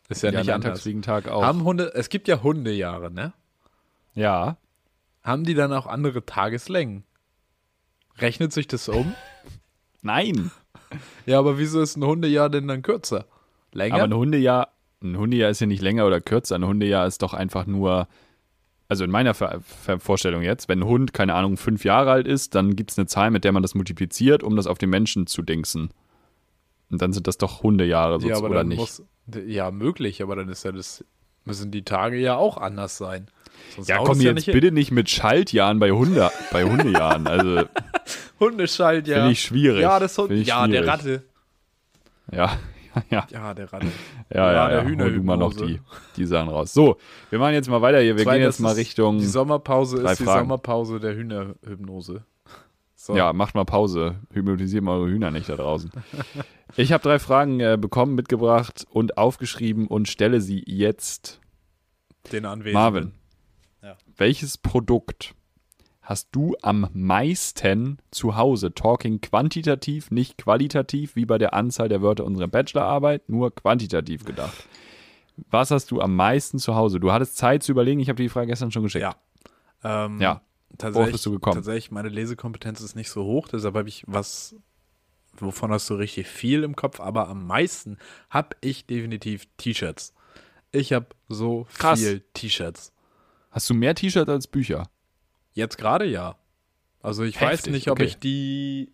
[0.10, 1.44] Ist ja, ja nicht Landtagsfliegentag auch.
[1.44, 3.34] Haben Hunde, es gibt ja Hundejahre, ne?
[4.14, 4.58] Ja.
[5.24, 7.04] Haben die dann auch andere Tageslängen?
[8.20, 9.14] Rechnet sich das um?
[10.02, 10.52] Nein.
[11.26, 13.26] Ja, aber wieso ist ein Hundejahr denn dann kürzer?
[13.74, 13.96] Länger?
[13.96, 14.70] Aber ein Hundejahr,
[15.02, 16.56] ein Hundejahr ist ja nicht länger oder kürzer.
[16.56, 18.08] Ein Hundejahr ist doch einfach nur,
[18.90, 22.28] also in meiner Ver Ver Vorstellung jetzt, wenn ein Hund, keine Ahnung, fünf Jahre alt
[22.28, 24.90] ist, dann gibt es eine Zahl, mit der man das multipliziert, um das auf den
[24.90, 25.90] Menschen zu dingsen.
[26.90, 28.78] Und dann sind das doch Hundejahre sozusagen, ja, oder nicht?
[28.78, 29.04] Muss,
[29.46, 31.04] ja, möglich, aber dann ist ja das,
[31.44, 33.28] müssen die Tage ja auch anders sein.
[33.76, 37.28] Sonst ja, komm jetzt ja bitte nicht mit Schaltjahren bei, Hunde, bei Hundejahren.
[37.28, 37.68] Also,
[38.40, 39.20] Hundeschaltjahr.
[39.20, 39.82] Finde ich schwierig.
[39.82, 40.72] Ja, das Hund, ja schwierig.
[40.72, 41.24] der Ratte.
[42.32, 42.58] Ja,
[43.10, 43.28] ja.
[43.32, 43.88] Ja, der Ratte.
[44.34, 44.84] Ja, ja, der ja.
[44.86, 45.10] Hühner.
[45.10, 45.80] du mal noch die,
[46.16, 46.74] die Sachen raus.
[46.74, 46.98] So,
[47.30, 48.18] wir machen jetzt mal weiter hier.
[48.18, 49.20] Wir Zwei, gehen jetzt mal Richtung.
[49.20, 52.24] Die Sommerpause ist die Sommerpause der Hühnerhypnose.
[52.96, 53.16] So.
[53.16, 54.16] Ja, macht mal Pause.
[54.34, 55.92] Hypnotisiert mal eure Hühner nicht da draußen.
[56.76, 61.40] ich habe drei Fragen äh, bekommen, mitgebracht und aufgeschrieben und stelle sie jetzt.
[62.32, 62.74] Den Anwesenden.
[62.74, 63.12] Marvin,
[63.82, 63.96] ja.
[64.18, 65.36] welches Produkt
[66.08, 68.74] hast du am meisten zu Hause?
[68.74, 74.56] Talking quantitativ, nicht qualitativ, wie bei der Anzahl der Wörter unserer Bachelorarbeit, nur quantitativ gedacht.
[75.50, 77.02] Was hast du am meisten zu Hause?
[77.02, 79.04] Du hattest Zeit zu überlegen, ich habe die Frage gestern schon geschickt.
[79.04, 79.16] Ja.
[79.84, 80.42] Ähm, ja.
[80.78, 81.56] Tatsächlich, bist du gekommen?
[81.56, 84.56] Tatsächlich, meine Lesekompetenz ist nicht so hoch, deshalb habe ich was,
[85.38, 87.98] wovon hast du richtig viel im Kopf, aber am meisten
[88.30, 90.14] habe ich definitiv T-Shirts.
[90.72, 92.00] Ich habe so Krass.
[92.00, 92.94] viel T-Shirts.
[93.52, 94.90] Hast du mehr T-Shirts als Bücher?
[95.58, 96.36] Jetzt gerade ja.
[97.02, 98.06] Also ich Heftig, weiß nicht, ob okay.
[98.06, 98.92] ich die,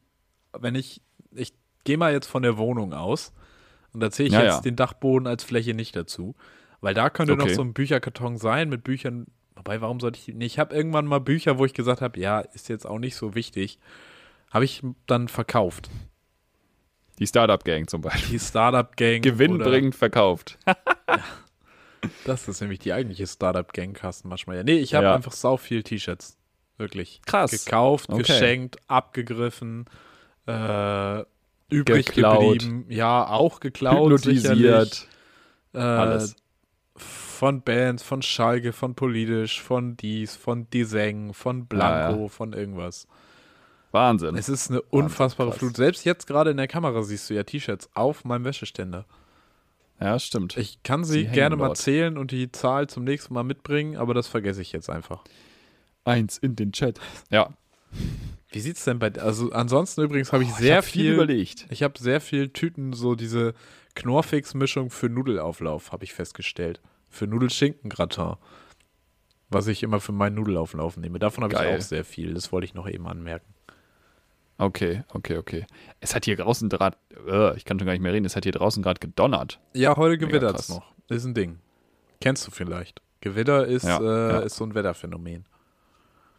[0.57, 1.01] wenn ich,
[1.31, 1.53] ich
[1.83, 3.33] gehe mal jetzt von der Wohnung aus
[3.93, 4.61] und da zähle ich ja, jetzt ja.
[4.61, 6.35] den Dachboden als Fläche nicht dazu.
[6.81, 7.45] Weil da könnte okay.
[7.45, 10.35] noch so ein Bücherkarton sein mit Büchern, Wobei, warum sollte ich.
[10.35, 13.15] Nee, ich habe irgendwann mal Bücher, wo ich gesagt habe, ja, ist jetzt auch nicht
[13.15, 13.79] so wichtig.
[14.51, 15.89] Habe ich dann verkauft.
[17.19, 18.39] Die Startup-Gang zum Beispiel.
[18.39, 19.21] Die Startup-Gang.
[19.21, 20.57] Gewinnbringend verkauft.
[20.67, 21.19] ja.
[22.25, 24.63] Das ist nämlich die eigentliche Startup-Gang, Carsten Maschmeyer.
[24.63, 25.15] Nee, ich habe ja.
[25.15, 26.37] einfach sau viel T-Shirts.
[26.83, 27.21] Wirklich.
[27.25, 27.51] Krass.
[27.51, 28.23] Gekauft, okay.
[28.23, 29.85] geschenkt, abgegriffen,
[30.47, 31.21] äh,
[31.69, 32.59] übrig geklaut.
[32.59, 32.85] geblieben.
[32.89, 34.11] Ja, auch geklaut.
[34.11, 35.07] Hypnotisiert.
[35.73, 36.35] Äh, Alles
[36.95, 42.27] von Bands, von Schalke, von Politisch, von dies, von Deseng, von Blanco, ja, ja.
[42.27, 43.07] von irgendwas.
[43.91, 44.35] Wahnsinn.
[44.35, 45.77] Es ist eine unfassbare Wahnsinn, Flut.
[45.77, 49.05] Selbst jetzt gerade in der Kamera siehst du ja T-Shirts auf meinem Wäscheständer.
[49.99, 50.57] Ja, stimmt.
[50.57, 54.13] Ich kann sie, sie gerne mal zählen und die Zahl zum nächsten Mal mitbringen, aber
[54.13, 55.23] das vergesse ich jetzt einfach.
[56.05, 56.99] Eins in den Chat.
[57.29, 57.49] Ja.
[58.51, 61.03] Wie sieht es denn bei also ansonsten übrigens habe ich oh, sehr ich hab viel,
[61.03, 61.65] viel überlegt.
[61.69, 63.53] Ich habe sehr viel Tüten so diese
[63.95, 68.35] Knorfix Mischung für Nudelauflauf habe ich festgestellt für Nudelschinkengratin.
[69.49, 71.19] Was ich immer für meinen Nudelauflauf nehme.
[71.19, 72.33] Davon habe ich auch sehr viel.
[72.33, 73.53] Das wollte ich noch eben anmerken.
[74.57, 75.65] Okay, okay, okay.
[75.99, 76.97] Es hat hier draußen gerade,
[77.27, 79.59] uh, ich kann schon gar nicht mehr reden, es hat hier draußen gerade gedonnert.
[79.73, 80.93] Ja, heute gewittert es noch.
[81.09, 81.59] Ist ein Ding.
[82.21, 83.01] Kennst du vielleicht.
[83.21, 84.39] Gewitter ist, ja, äh, ja.
[84.39, 85.45] ist so ein Wetterphänomen.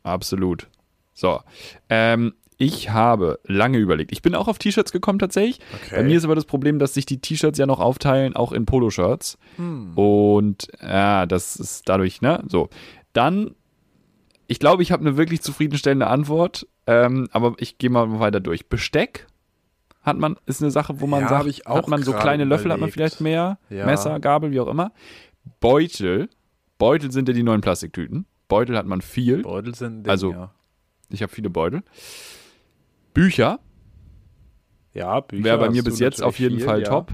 [0.05, 0.69] Absolut.
[1.13, 1.41] So.
[1.89, 4.13] Ähm, ich habe lange überlegt.
[4.13, 5.59] Ich bin auch auf T-Shirts gekommen tatsächlich.
[5.75, 5.97] Okay.
[5.97, 8.65] Bei mir ist aber das Problem, dass sich die T-Shirts ja noch aufteilen, auch in
[8.65, 9.39] Poloshirts.
[9.57, 9.97] Hm.
[9.99, 12.45] Und ja, das ist dadurch, ne?
[12.47, 12.69] So.
[13.13, 13.55] Dann,
[14.47, 18.69] ich glaube, ich habe eine wirklich zufriedenstellende Antwort, ähm, aber ich gehe mal weiter durch.
[18.69, 19.27] Besteck
[20.03, 22.45] hat man, ist eine Sache, wo man ja, sagt, ich auch hat man so kleine
[22.45, 22.75] Löffel, überlegt.
[22.75, 23.87] hat man vielleicht mehr, ja.
[23.87, 24.93] Messer, Gabel, wie auch immer.
[25.61, 26.29] Beutel,
[26.79, 28.27] Beutel sind ja die neuen Plastiktüten.
[28.49, 29.43] Beutel hat man viel.
[29.43, 30.51] Beutel sind Ding, also ja.
[31.11, 31.83] ich habe viele Beutel.
[33.13, 33.61] Bücher.
[34.93, 35.45] Ja, Bücher.
[35.45, 36.89] Wäre bei mir bis jetzt auf jeden viel, Fall ja.
[36.89, 37.13] top.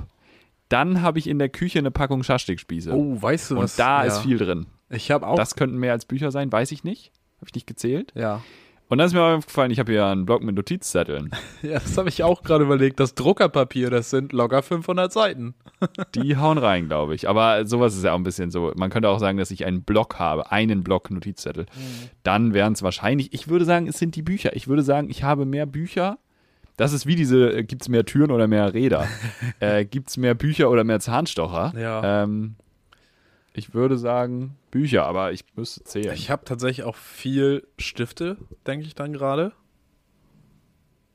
[0.68, 2.92] Dann habe ich in der Küche eine Packung Schaschlikspieße.
[2.92, 3.72] Oh, weißt du was?
[3.72, 4.08] Und da ja.
[4.08, 4.66] ist viel drin.
[4.88, 5.36] Ich habe auch.
[5.36, 7.12] Das könnten mehr als Bücher sein, weiß ich nicht.
[7.38, 8.12] Habe ich nicht gezählt.
[8.14, 8.42] Ja.
[8.90, 11.30] Und dann ist mir aufgefallen, ich habe hier einen Block mit Notizzetteln.
[11.62, 12.98] ja, das habe ich auch gerade überlegt.
[12.98, 15.54] Das Druckerpapier, das sind locker 500 Seiten.
[16.16, 17.28] Die hauen rein, glaube ich.
[17.28, 18.72] Aber sowas ist ja auch ein bisschen so.
[18.74, 21.66] Man könnte auch sagen, dass ich einen Block habe, einen Block Notizzettel.
[21.66, 22.10] Mhm.
[22.24, 24.56] Dann wären es wahrscheinlich, ich würde sagen, es sind die Bücher.
[24.56, 26.18] Ich würde sagen, ich habe mehr Bücher.
[26.76, 29.06] Das ist wie diese, äh, gibt es mehr Türen oder mehr Räder?
[29.60, 31.74] äh, gibt es mehr Bücher oder mehr Zahnstocher?
[31.78, 32.24] Ja.
[32.24, 32.56] Ähm,
[33.52, 36.14] ich würde sagen Bücher, aber ich müsste zählen.
[36.14, 38.36] Ich habe tatsächlich auch viel Stifte,
[38.66, 39.52] denke ich dann gerade.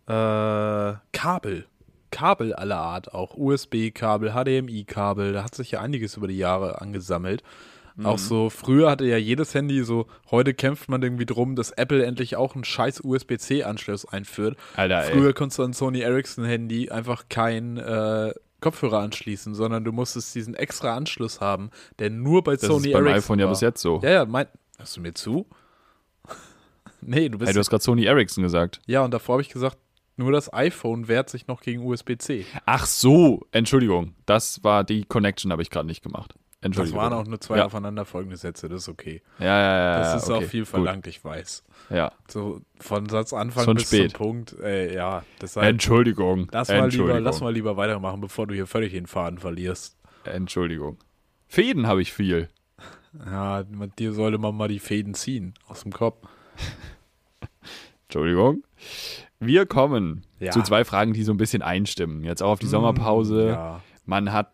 [0.07, 1.65] Äh, Kabel.
[2.11, 3.35] Kabel aller Art auch.
[3.35, 5.33] USB-Kabel, HDMI-Kabel.
[5.33, 7.43] Da hat sich ja einiges über die Jahre angesammelt.
[7.95, 8.05] Mhm.
[8.05, 12.05] Auch so, früher hatte ja jedes Handy so, heute kämpft man irgendwie drum, dass Apple
[12.05, 14.57] endlich auch einen scheiß USB-C-Anschluss einführt.
[14.75, 18.33] Alter, früher konntest du an Sony Ericsson-Handy einfach kein äh,
[18.65, 22.93] Kopfhörer anschließen, sondern du musstest diesen extra Anschluss haben, der nur bei das Sony ist
[22.93, 23.45] beim Ericsson iPhone war.
[23.45, 23.99] ja bis jetzt so.
[24.01, 24.47] Ja, ja, mein,
[24.77, 25.45] hörst du mir zu?
[27.01, 27.47] nee, du bist.
[27.47, 28.81] Hey, du hast gerade Sony Ericsson gesagt.
[28.87, 29.77] Ja, und davor habe ich gesagt
[30.15, 32.47] Nur das iPhone wehrt sich noch gegen USB-C.
[32.65, 34.15] Ach so, Entschuldigung.
[34.25, 36.33] Das war die Connection, habe ich gerade nicht gemacht.
[36.61, 36.99] Entschuldigung.
[36.99, 37.65] Das waren auch nur zwei ja.
[37.65, 39.21] aufeinanderfolgende Sätze, das ist okay.
[39.39, 39.99] Ja, ja, ja.
[39.99, 41.13] Das ist okay, auch viel verlangt, gut.
[41.13, 41.63] ich weiß.
[41.89, 42.11] Ja.
[42.27, 44.11] So von Satzanfang Schon bis spät.
[44.11, 45.23] zum Punkt, ey, ja.
[45.41, 46.47] Deshalb, Entschuldigung.
[46.51, 47.07] Lass mal, Entschuldigung.
[47.07, 49.97] Lieber, lass mal lieber weitermachen, bevor du hier völlig den Faden verlierst.
[50.23, 50.97] Entschuldigung.
[51.47, 52.49] Fäden habe ich viel.
[53.25, 56.27] Ja, mit dir sollte man mal die Fäden ziehen aus dem Kopf.
[58.07, 58.63] Entschuldigung.
[59.39, 60.51] Wir kommen ja.
[60.51, 62.23] zu zwei Fragen, die so ein bisschen einstimmen.
[62.23, 63.47] Jetzt auch auf die mm, Sommerpause.
[63.49, 63.81] Ja.
[64.05, 64.51] Man hat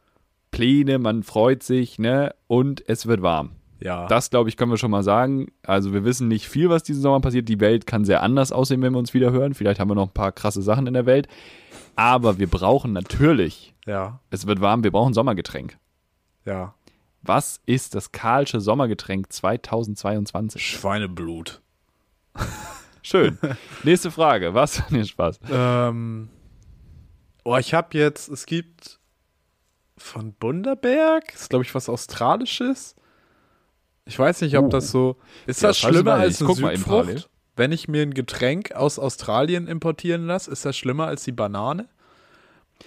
[0.52, 2.34] Pläne, man freut sich, ne?
[2.48, 3.52] Und es wird warm.
[3.80, 4.06] Ja.
[4.08, 5.48] Das, glaube ich, können wir schon mal sagen.
[5.64, 7.50] Also, wir wissen nicht viel, was diesen Sommer passiert.
[7.50, 9.54] Die Welt kann sehr anders aussehen, wenn wir uns wieder hören.
[9.56, 11.28] Vielleicht haben wir noch ein paar krasse Sachen in der Welt.
[11.96, 14.20] Aber wir brauchen natürlich, ja.
[14.30, 15.78] es wird warm, wir brauchen Sommergetränk.
[16.46, 16.74] Ja.
[17.22, 20.66] Was ist das Karlsche Sommergetränk 2022?
[20.66, 21.62] Schweineblut.
[23.04, 23.38] Schön.
[23.84, 24.54] Nächste Frage.
[24.54, 24.84] Was?
[24.90, 25.40] Nee, Spaß.
[25.52, 26.30] Ähm,
[27.44, 29.00] oh, ich habe jetzt, es gibt
[30.02, 32.96] von Bunderberg, ist glaube ich was Australisches.
[34.06, 34.70] Ich weiß nicht, ob oh.
[34.70, 35.18] das so.
[35.46, 37.30] Ist ja, das schlimmer als eine Südfrucht?
[37.56, 41.88] Wenn ich mir ein Getränk aus Australien importieren lasse, ist das schlimmer als die Banane?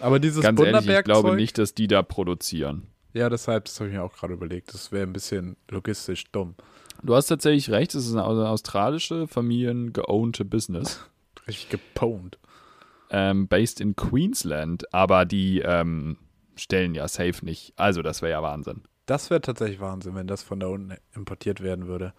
[0.00, 2.88] Aber dieses Ganz Bunderberg ehrlich, ich glaube nicht, dass die da produzieren.
[3.12, 4.74] Ja, deshalb, das habe ich mir auch gerade überlegt.
[4.74, 6.56] Das wäre ein bisschen logistisch dumm.
[7.02, 11.04] Du hast tatsächlich recht, es ist eine australische, familiengeownte Business.
[11.46, 12.38] Richtig geponed.
[13.10, 16.16] Ähm, based in Queensland, aber die ähm,
[16.56, 17.72] stellen ja safe nicht.
[17.76, 18.82] Also, das wäre ja Wahnsinn.
[19.06, 22.14] Das wäre tatsächlich Wahnsinn, wenn das von da unten importiert werden würde.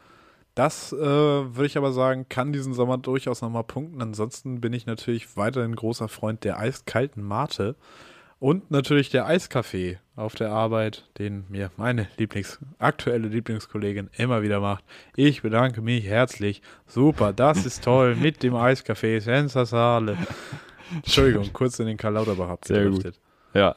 [0.55, 4.01] Das äh, würde ich aber sagen, kann diesen Sommer durchaus nochmal punkten.
[4.01, 7.75] Ansonsten bin ich natürlich weiterhin großer Freund der eiskalten Mate.
[8.39, 14.59] Und natürlich der Eiskaffee auf der Arbeit, den mir meine Lieblings aktuelle Lieblingskollegin immer wieder
[14.59, 14.83] macht.
[15.15, 16.61] Ich bedanke mich herzlich.
[16.85, 19.19] Super, das ist toll mit dem Eiskaffee.
[19.19, 20.17] Sensasale.
[20.93, 23.19] Entschuldigung, kurz in den Karl Lauterbach abgedriftet.
[23.53, 23.75] Ja.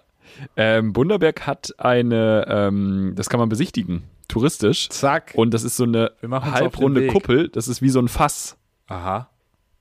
[0.57, 4.89] Ähm, Bunderberg hat eine, ähm, das kann man besichtigen, touristisch.
[4.91, 5.33] Zack.
[5.35, 7.49] Und das ist so eine halbrunde Kuppel.
[7.49, 8.57] Das ist wie so ein Fass.
[8.87, 9.29] Aha.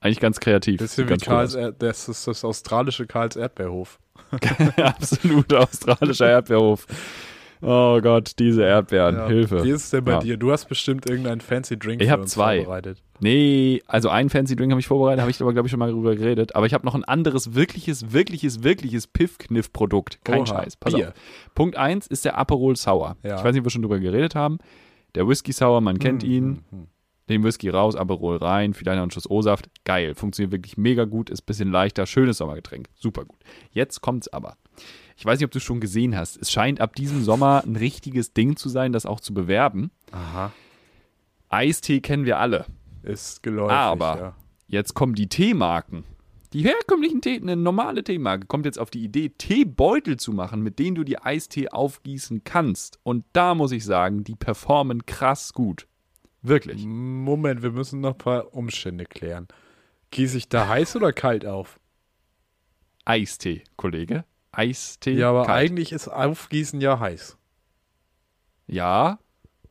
[0.00, 0.78] Eigentlich ganz kreativ.
[0.78, 1.74] Bisschen wie Karls, cool.
[1.78, 3.98] das ist das australische Karls Erdbeerhof.
[4.76, 6.86] Absolut australischer Erdbeerhof.
[7.60, 9.26] Oh Gott, diese Erdbeeren, ja.
[9.26, 9.64] Hilfe.
[9.64, 10.18] Wie ist es denn bei ja.
[10.20, 10.36] dir?
[10.36, 12.58] Du hast bestimmt irgendeinen fancy Drink ich für uns zwei.
[12.58, 13.02] vorbereitet.
[13.20, 15.90] Nee, also einen fancy Drink habe ich vorbereitet, habe ich aber glaube ich schon mal
[15.90, 20.46] darüber geredet, aber ich habe noch ein anderes wirkliches wirkliches wirkliches Piff-Kniff Produkt, kein Oha,
[20.46, 20.76] Scheiß.
[20.76, 21.08] Pass Bier.
[21.08, 21.14] auf.
[21.54, 23.16] Punkt 1 ist der Aperol Sour.
[23.22, 23.36] Ja.
[23.36, 24.58] Ich weiß nicht, ob wir schon drüber geredet haben.
[25.14, 26.44] Der Whisky Sour, man kennt mm, ihn.
[26.70, 26.86] Mm, mm
[27.28, 29.68] den Whisky raus, Aperol rein, vielleicht noch einen Schuss O-Saft.
[29.84, 33.38] Geil, funktioniert wirklich mega gut, ist ein bisschen leichter, schönes Sommergetränk, super gut.
[33.70, 34.56] Jetzt kommt's aber.
[35.18, 36.36] Ich weiß nicht, ob du es schon gesehen hast.
[36.36, 39.90] Es scheint ab diesem Sommer ein richtiges Ding zu sein, das auch zu bewerben.
[40.12, 40.52] Aha.
[41.48, 42.66] Eistee kennen wir alle.
[43.02, 44.34] Ist geläufig, Aber ja.
[44.68, 46.04] jetzt kommen die Teemarken.
[46.52, 50.78] Die herkömmlichen Tee, eine normale Teemarke, kommt jetzt auf die Idee, Teebeutel zu machen, mit
[50.78, 53.00] denen du die Eistee aufgießen kannst.
[53.02, 55.88] Und da muss ich sagen, die performen krass gut.
[56.42, 56.84] Wirklich.
[56.86, 59.48] Moment, wir müssen noch ein paar Umstände klären.
[60.12, 61.80] Gieße ich da heiß oder kalt auf?
[63.04, 64.24] Eistee, Kollege.
[64.58, 65.12] Eistee.
[65.12, 65.58] Ja, aber kalt.
[65.58, 67.36] eigentlich ist Aufgießen ja heiß.
[68.66, 69.18] Ja.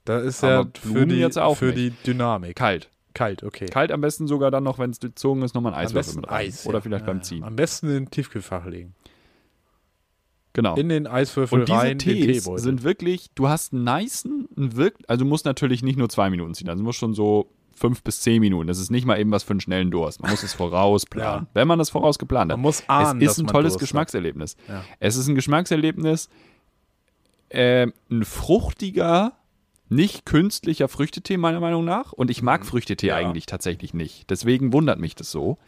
[0.05, 2.55] Da ist ja für, die, jetzt auch für die Dynamik.
[2.55, 2.89] Kalt.
[3.13, 3.65] Kalt, okay.
[3.65, 6.47] Kalt am besten sogar dann noch, wenn es gezogen ist, nochmal ein Eiswürfel mit rein.
[6.47, 7.11] Eis, Oder vielleicht ja.
[7.11, 7.43] beim Ziehen.
[7.43, 8.95] Am besten in den Tiefkühlfach legen.
[10.53, 10.75] Genau.
[10.75, 15.23] In den Eiswürfel und diese rein, Tees sind wirklich, du hast einen nicen, einen also
[15.23, 18.21] du musst natürlich nicht nur zwei Minuten ziehen, also du musst schon so fünf bis
[18.21, 18.67] zehn Minuten.
[18.67, 20.21] Das ist nicht mal eben was für einen schnellen Durst.
[20.21, 21.45] Man muss es vorausplanen.
[21.45, 21.49] ja.
[21.53, 22.57] Wenn man das vorausgeplant hat.
[22.57, 24.57] Man muss ahnen, es ist ein tolles Geschmackserlebnis.
[24.67, 24.83] Ja.
[24.99, 26.29] Es ist ein Geschmackserlebnis,
[27.49, 29.33] äh, ein fruchtiger,
[29.89, 32.11] nicht künstlicher Früchtetee, meiner Meinung nach.
[32.11, 32.65] Und ich mag mhm.
[32.65, 33.15] Früchtetee ja.
[33.15, 34.29] eigentlich tatsächlich nicht.
[34.29, 35.57] Deswegen wundert mich das so.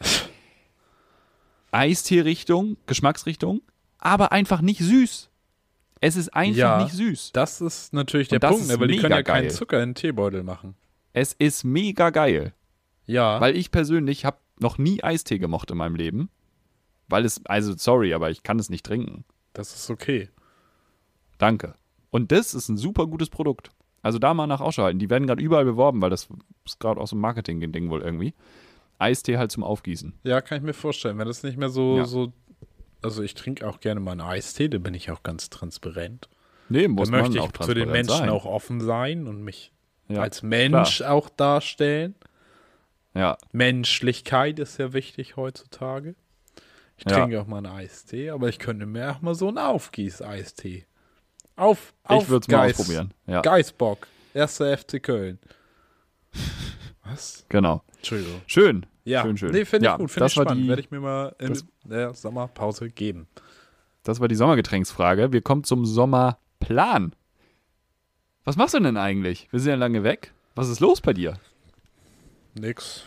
[1.72, 3.62] Eistee-Richtung, Geschmacksrichtung,
[3.98, 5.28] aber einfach nicht süß.
[6.00, 7.30] Es ist einfach ja, nicht süß.
[7.32, 8.80] Das ist natürlich der Punkt, ne?
[8.80, 9.42] weil die können ja geil.
[9.42, 10.74] keinen Zucker in den Teebeutel machen.
[11.12, 12.54] Es ist mega geil.
[13.06, 13.40] Ja.
[13.40, 16.30] Weil ich persönlich habe noch nie Eistee gemocht in meinem Leben.
[17.08, 19.24] Weil es, also sorry, aber ich kann es nicht trinken.
[19.52, 20.28] Das ist okay.
[21.38, 21.74] Danke.
[22.10, 23.70] Und das ist ein super gutes Produkt.
[24.02, 24.98] Also da mal nach Ausschau halten.
[24.98, 26.28] Die werden gerade überall beworben, weil das
[26.64, 28.34] ist gerade auch so ein Marketing-Ding wohl irgendwie.
[28.98, 30.14] Eistee halt zum Aufgießen.
[30.22, 31.18] Ja, kann ich mir vorstellen.
[31.18, 32.04] Wenn das nicht mehr so, ja.
[32.04, 32.32] so
[33.02, 36.28] also ich trinke auch gerne mal einen Eistee, da bin ich auch ganz transparent.
[36.68, 38.28] Nee, muss da man möchte ich auch zu den Menschen sein.
[38.28, 39.72] auch offen sein und mich
[40.10, 41.12] ja, als Mensch klar.
[41.12, 42.14] auch darstellen.
[43.14, 43.38] Ja.
[43.52, 46.14] Menschlichkeit ist ja wichtig heutzutage.
[46.96, 47.18] Ich ja.
[47.18, 50.86] trinke auch mal einen Eistee, aber ich könnte mir auch mal so einen Aufgieß-Eistee.
[51.56, 53.14] Auf, auf Ich würde es mal ausprobieren.
[53.26, 53.40] Ja.
[53.40, 55.38] Geisbock, erster FC Köln.
[57.04, 57.44] Was?
[57.48, 57.82] Genau.
[57.96, 58.40] Entschuldigung.
[58.46, 58.86] Schön.
[59.04, 59.50] Ja, schön, schön.
[59.50, 60.10] Nee, finde ich ja, gut.
[60.10, 60.68] Finde ich spannend.
[60.68, 63.28] Werde ich mir mal in der Sommerpause geben.
[64.02, 65.32] Das war die Sommergetränksfrage.
[65.32, 67.14] Wir kommen zum Sommerplan.
[68.44, 69.48] Was machst du denn eigentlich?
[69.50, 70.32] Wir sind ja lange weg.
[70.54, 71.38] Was ist los bei dir?
[72.54, 73.04] Nix.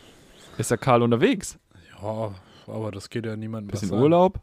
[0.57, 1.57] Ist der Karl unterwegs?
[2.01, 2.33] Ja,
[2.67, 4.39] aber das geht ja niemandem Bisschen Urlaub?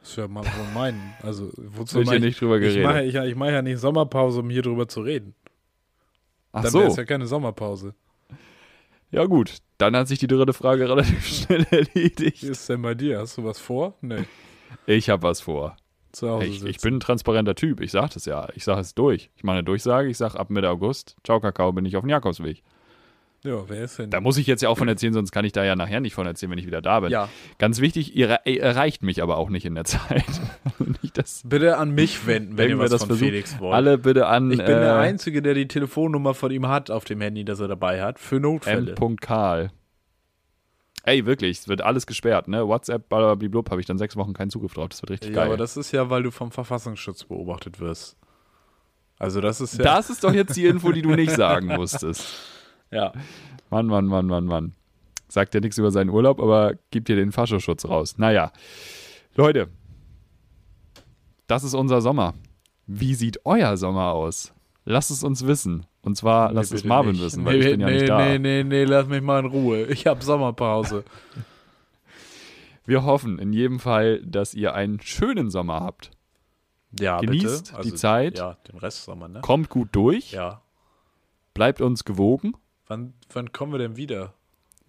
[0.00, 1.00] Das ist ja mal wohl mein.
[1.22, 2.78] Also, wozu Wird hier nicht drüber geredet?
[2.78, 5.34] Ich mache ich, ich mach ja nicht Sommerpause, um hier drüber zu reden.
[6.52, 6.78] Ach Dann so.
[6.80, 7.94] wäre es ja keine Sommerpause.
[9.10, 9.58] Ja, gut.
[9.78, 12.42] Dann hat sich die dritte Frage relativ schnell erledigt.
[12.42, 13.18] Wie ist denn bei dir?
[13.20, 13.94] Hast du was vor?
[14.02, 14.24] Nee.
[14.86, 15.76] Ich habe was vor.
[16.14, 17.80] Zu Hause Ich, ich bin ein transparenter Typ.
[17.80, 18.48] Ich sage das ja.
[18.54, 19.30] Ich sage es durch.
[19.36, 20.08] Ich mache eine Durchsage.
[20.08, 22.62] Ich sage, ab Mitte August, ciao Kakao, bin ich auf dem Jakobsweg.
[23.42, 24.08] Ja, wer ist denn?
[24.08, 26.14] Da muss ich jetzt ja auch von erzählen, sonst kann ich da ja nachher nicht
[26.14, 27.10] von erzählen, wenn ich wieder da bin.
[27.10, 27.28] Ja.
[27.58, 30.24] Ganz wichtig, ihr ihr erreicht mich aber auch nicht in der Zeit.
[30.78, 33.28] nicht, Bitte an mich wenden, wenn ihr Irgendwer was das von versucht.
[33.28, 33.74] Felix wollt.
[33.74, 37.04] alle bitte an ich bin der äh, Einzige, der die Telefonnummer von ihm hat auf
[37.04, 38.94] dem Handy, das er dabei hat, für Notfälle.
[38.98, 39.16] M.
[39.16, 39.70] Karl.
[41.06, 42.66] Ey, wirklich, es wird alles gesperrt, ne?
[42.66, 44.88] WhatsApp, blablabla, habe ich dann sechs Wochen keinen Zugriff drauf.
[44.88, 45.46] Das wird richtig Ja, geil.
[45.48, 48.16] aber das ist ja, weil du vom Verfassungsschutz beobachtet wirst.
[49.18, 49.84] Also das ist ja.
[49.84, 52.26] das ist doch jetzt die Info, die du nicht sagen musstest.
[52.90, 53.12] ja.
[53.70, 54.72] Mann, Mann, Mann, Mann, Mann.
[55.28, 58.18] Sagt ja nichts über seinen Urlaub, aber gibt dir den Faschoschutz raus.
[58.18, 58.52] Naja.
[59.34, 59.68] Leute,
[61.46, 62.34] das ist unser Sommer.
[62.86, 64.52] Wie sieht euer Sommer aus?
[64.84, 65.86] Lasst es uns wissen.
[66.04, 67.22] Und zwar lasst es bitte Marvin nicht.
[67.22, 68.18] wissen, weil nee, ich bin ja nee, nicht da.
[68.18, 69.84] Nee, nee, nee, lass mich mal in Ruhe.
[69.86, 71.04] Ich habe Sommerpause.
[72.86, 76.10] Wir hoffen in jedem Fall, dass ihr einen schönen Sommer habt.
[77.00, 77.82] Ja, Genießt bitte.
[77.82, 78.38] die Zeit.
[78.38, 79.40] Ja, den Rest Sommer, ne?
[79.40, 80.60] Kommt gut durch, Ja.
[81.54, 82.54] bleibt uns gewogen,
[82.86, 84.34] Wann, wann kommen wir denn wieder?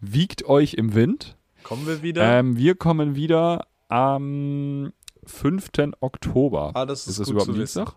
[0.01, 1.38] wiegt euch im Wind.
[1.63, 2.22] Kommen wir wieder?
[2.39, 4.91] Ähm, wir kommen wieder am
[5.24, 5.70] 5.
[6.01, 6.72] Oktober.
[6.76, 7.80] ah, das ist, ist das überhaupt ein wissen.
[7.86, 7.95] Dienstag?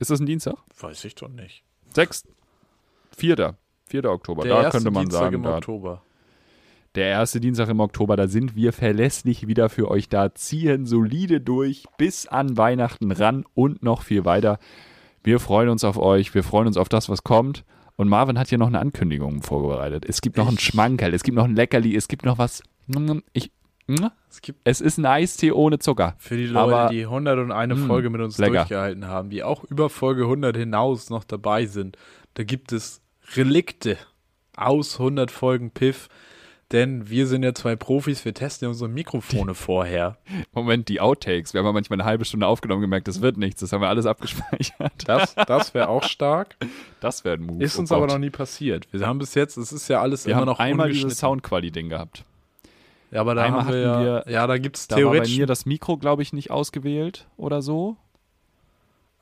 [0.00, 0.56] Ist das ein Dienstag?
[0.78, 1.62] Weiß ich doch nicht.
[1.94, 2.24] 6.
[3.16, 3.56] 4.
[3.88, 4.04] 4.
[4.10, 4.42] Oktober.
[4.42, 6.02] Der da könnte man Dienstag sagen, im Oktober.
[6.94, 11.40] der erste Dienstag im Oktober, da sind wir verlässlich wieder für euch da, ziehen solide
[11.40, 14.58] durch bis an Weihnachten ran und noch viel weiter.
[15.22, 17.64] Wir freuen uns auf euch, wir freuen uns auf das, was kommt.
[17.96, 20.04] Und Marvin hat hier noch eine Ankündigung vorbereitet.
[20.06, 22.62] Es gibt noch einen Schmankerl, es gibt noch ein Leckerli, es gibt noch was.
[23.32, 23.50] Ich,
[24.28, 26.14] Es gibt es ist ein Eistee ohne Zucker.
[26.18, 28.52] für die Leute, Aber- die 101 Mm, Folge mit uns lecker.
[28.58, 31.96] durchgehalten haben, die auch über Folge 100 hinaus noch dabei sind,
[32.34, 33.00] da gibt es
[33.34, 33.96] Relikte
[34.56, 36.08] aus 100 Folgen Piff.
[36.72, 40.18] Denn wir sind ja zwei Profis, wir testen ja unsere Mikrofone vorher.
[40.52, 41.54] Moment, die Outtakes.
[41.54, 43.60] Wir haben ja manchmal eine halbe Stunde aufgenommen gemerkt, das wird nichts.
[43.60, 44.92] Das haben wir alles abgespeichert.
[45.06, 46.56] Das, das wäre auch stark.
[46.98, 47.62] Das wäre ein Move.
[47.62, 48.10] Ist oh uns aber Gott.
[48.10, 48.88] noch nie passiert.
[48.90, 51.18] Wir haben bis jetzt, es ist ja alles Wir immer haben noch einmal dieses.
[51.18, 52.24] Soundquali-Ding gehabt.
[53.12, 55.02] Ja, aber da einmal haben wir, hatten ja, wir- ja, da gibt es Da war
[55.04, 55.36] bei theoretisch.
[55.38, 57.96] mir das Mikro, glaube ich, nicht ausgewählt oder so.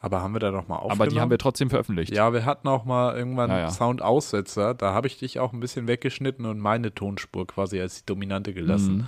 [0.05, 1.01] Aber haben wir da noch mal aufgenommen?
[1.01, 2.15] Aber die haben wir trotzdem veröffentlicht.
[2.15, 3.71] Ja, wir hatten auch mal irgendwann Ja, ja.
[3.71, 4.75] Soundaussetzer.
[4.75, 8.53] Da habe ich dich auch ein bisschen weggeschnitten und meine Tonspur quasi als die dominante
[8.53, 8.97] gelassen.
[8.97, 9.07] Mhm.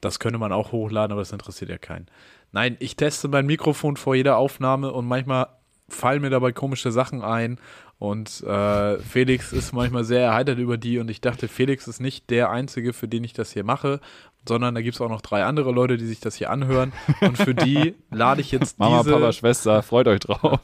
[0.00, 2.06] Das könnte man auch hochladen, aber das interessiert ja keinen.
[2.50, 5.46] Nein, ich teste mein Mikrofon vor jeder Aufnahme und manchmal
[5.88, 7.60] fallen mir dabei komische Sachen ein.
[8.00, 10.98] Und äh, Felix ist manchmal sehr erheitert über die.
[10.98, 14.00] Und ich dachte, Felix ist nicht der Einzige, für den ich das hier mache,
[14.48, 16.92] sondern da gibt es auch noch drei andere Leute, die sich das hier anhören.
[17.20, 20.60] Und für die lade ich jetzt Mama, diese Papa, Schwester, freut euch drauf.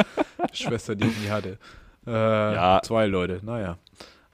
[0.52, 1.58] Schwester, die ich nie hatte.
[2.06, 2.80] Äh, Ja.
[2.82, 3.78] Zwei Leute, naja.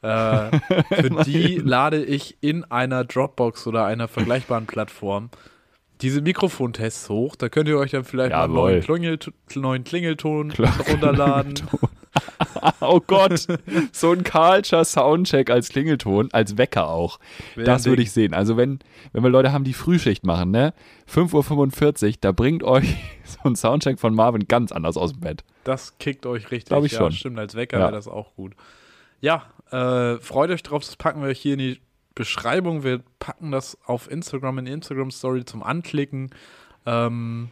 [0.03, 0.59] Äh,
[0.95, 5.31] für die lade ich in einer Dropbox oder einer vergleichbaren Plattform
[6.01, 7.37] diese Mikrofontests hoch.
[7.37, 9.19] Da könnt ihr euch dann vielleicht mal einen neuen, Klingel,
[9.55, 11.69] neuen Klingelton Klingelton.
[12.81, 13.47] oh Gott,
[13.93, 17.19] so ein Karlscher Soundcheck als Klingelton, als Wecker auch.
[17.57, 18.35] das würde ich sehen.
[18.35, 18.79] Also wenn,
[19.13, 20.75] wenn wir Leute haben, die Frühschicht machen, ne?
[21.13, 25.45] 5.45 Uhr, da bringt euch so ein Soundcheck von Marvin ganz anders aus dem Bett.
[25.65, 26.71] Das kickt euch richtig.
[26.71, 27.13] Glaub ich ja, schon.
[27.13, 27.85] Stimmt, als Wecker Ja.
[27.85, 28.55] wäre das auch gut.
[29.21, 31.81] Ja, äh, freut euch drauf, das packen wir euch hier in die
[32.15, 32.83] Beschreibung.
[32.83, 36.31] Wir packen das auf Instagram in die Instagram-Story zum Anklicken.
[36.87, 37.49] Ähm,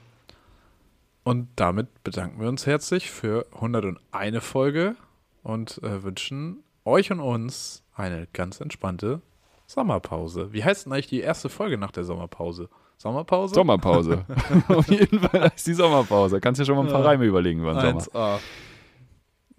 [1.25, 4.97] und damit bedanken wir uns herzlich für 101 Folge
[5.43, 9.21] und äh, wünschen euch und uns eine ganz entspannte
[9.66, 10.53] Sommerpause.
[10.53, 12.68] Wie heißt denn eigentlich die erste Folge nach der Sommerpause?
[12.97, 13.55] Sommerpause?
[13.55, 14.25] Sommerpause.
[14.68, 16.41] Auf jeden Fall ist die Sommerpause.
[16.41, 17.07] Kannst dir schon mal ein paar Ja.
[17.07, 18.39] Reime überlegen über den Sommer.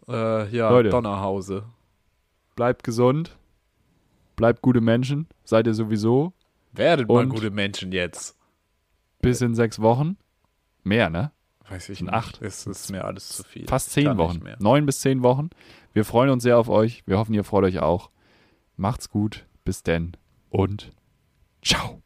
[0.08, 0.44] 1A.
[0.48, 0.90] Äh, ja, Leute.
[0.90, 1.64] Donnerhause.
[2.56, 3.38] Bleibt gesund.
[4.36, 5.28] Bleibt gute Menschen.
[5.44, 6.34] Seid ihr sowieso.
[6.74, 8.36] Werdet mal Und- gute Menschen jetzt.
[9.22, 10.18] Bis in sechs Wochen.
[10.84, 11.32] Mehr, ne?
[11.72, 12.14] Weiß ich nicht.
[12.14, 12.42] acht.
[12.42, 13.66] Es ist mir alles zu viel.
[13.68, 14.44] Fast zehn nicht Wochen.
[14.44, 14.58] mehr.
[14.60, 15.50] Neun bis zehn Wochen.
[15.94, 17.04] Wir freuen uns sehr auf euch.
[17.08, 18.10] Wir hoffen, ihr freut euch auch.
[18.78, 19.46] Macht's gut.
[19.64, 20.18] Bis denn.
[20.50, 20.92] Und
[21.64, 22.02] ciao.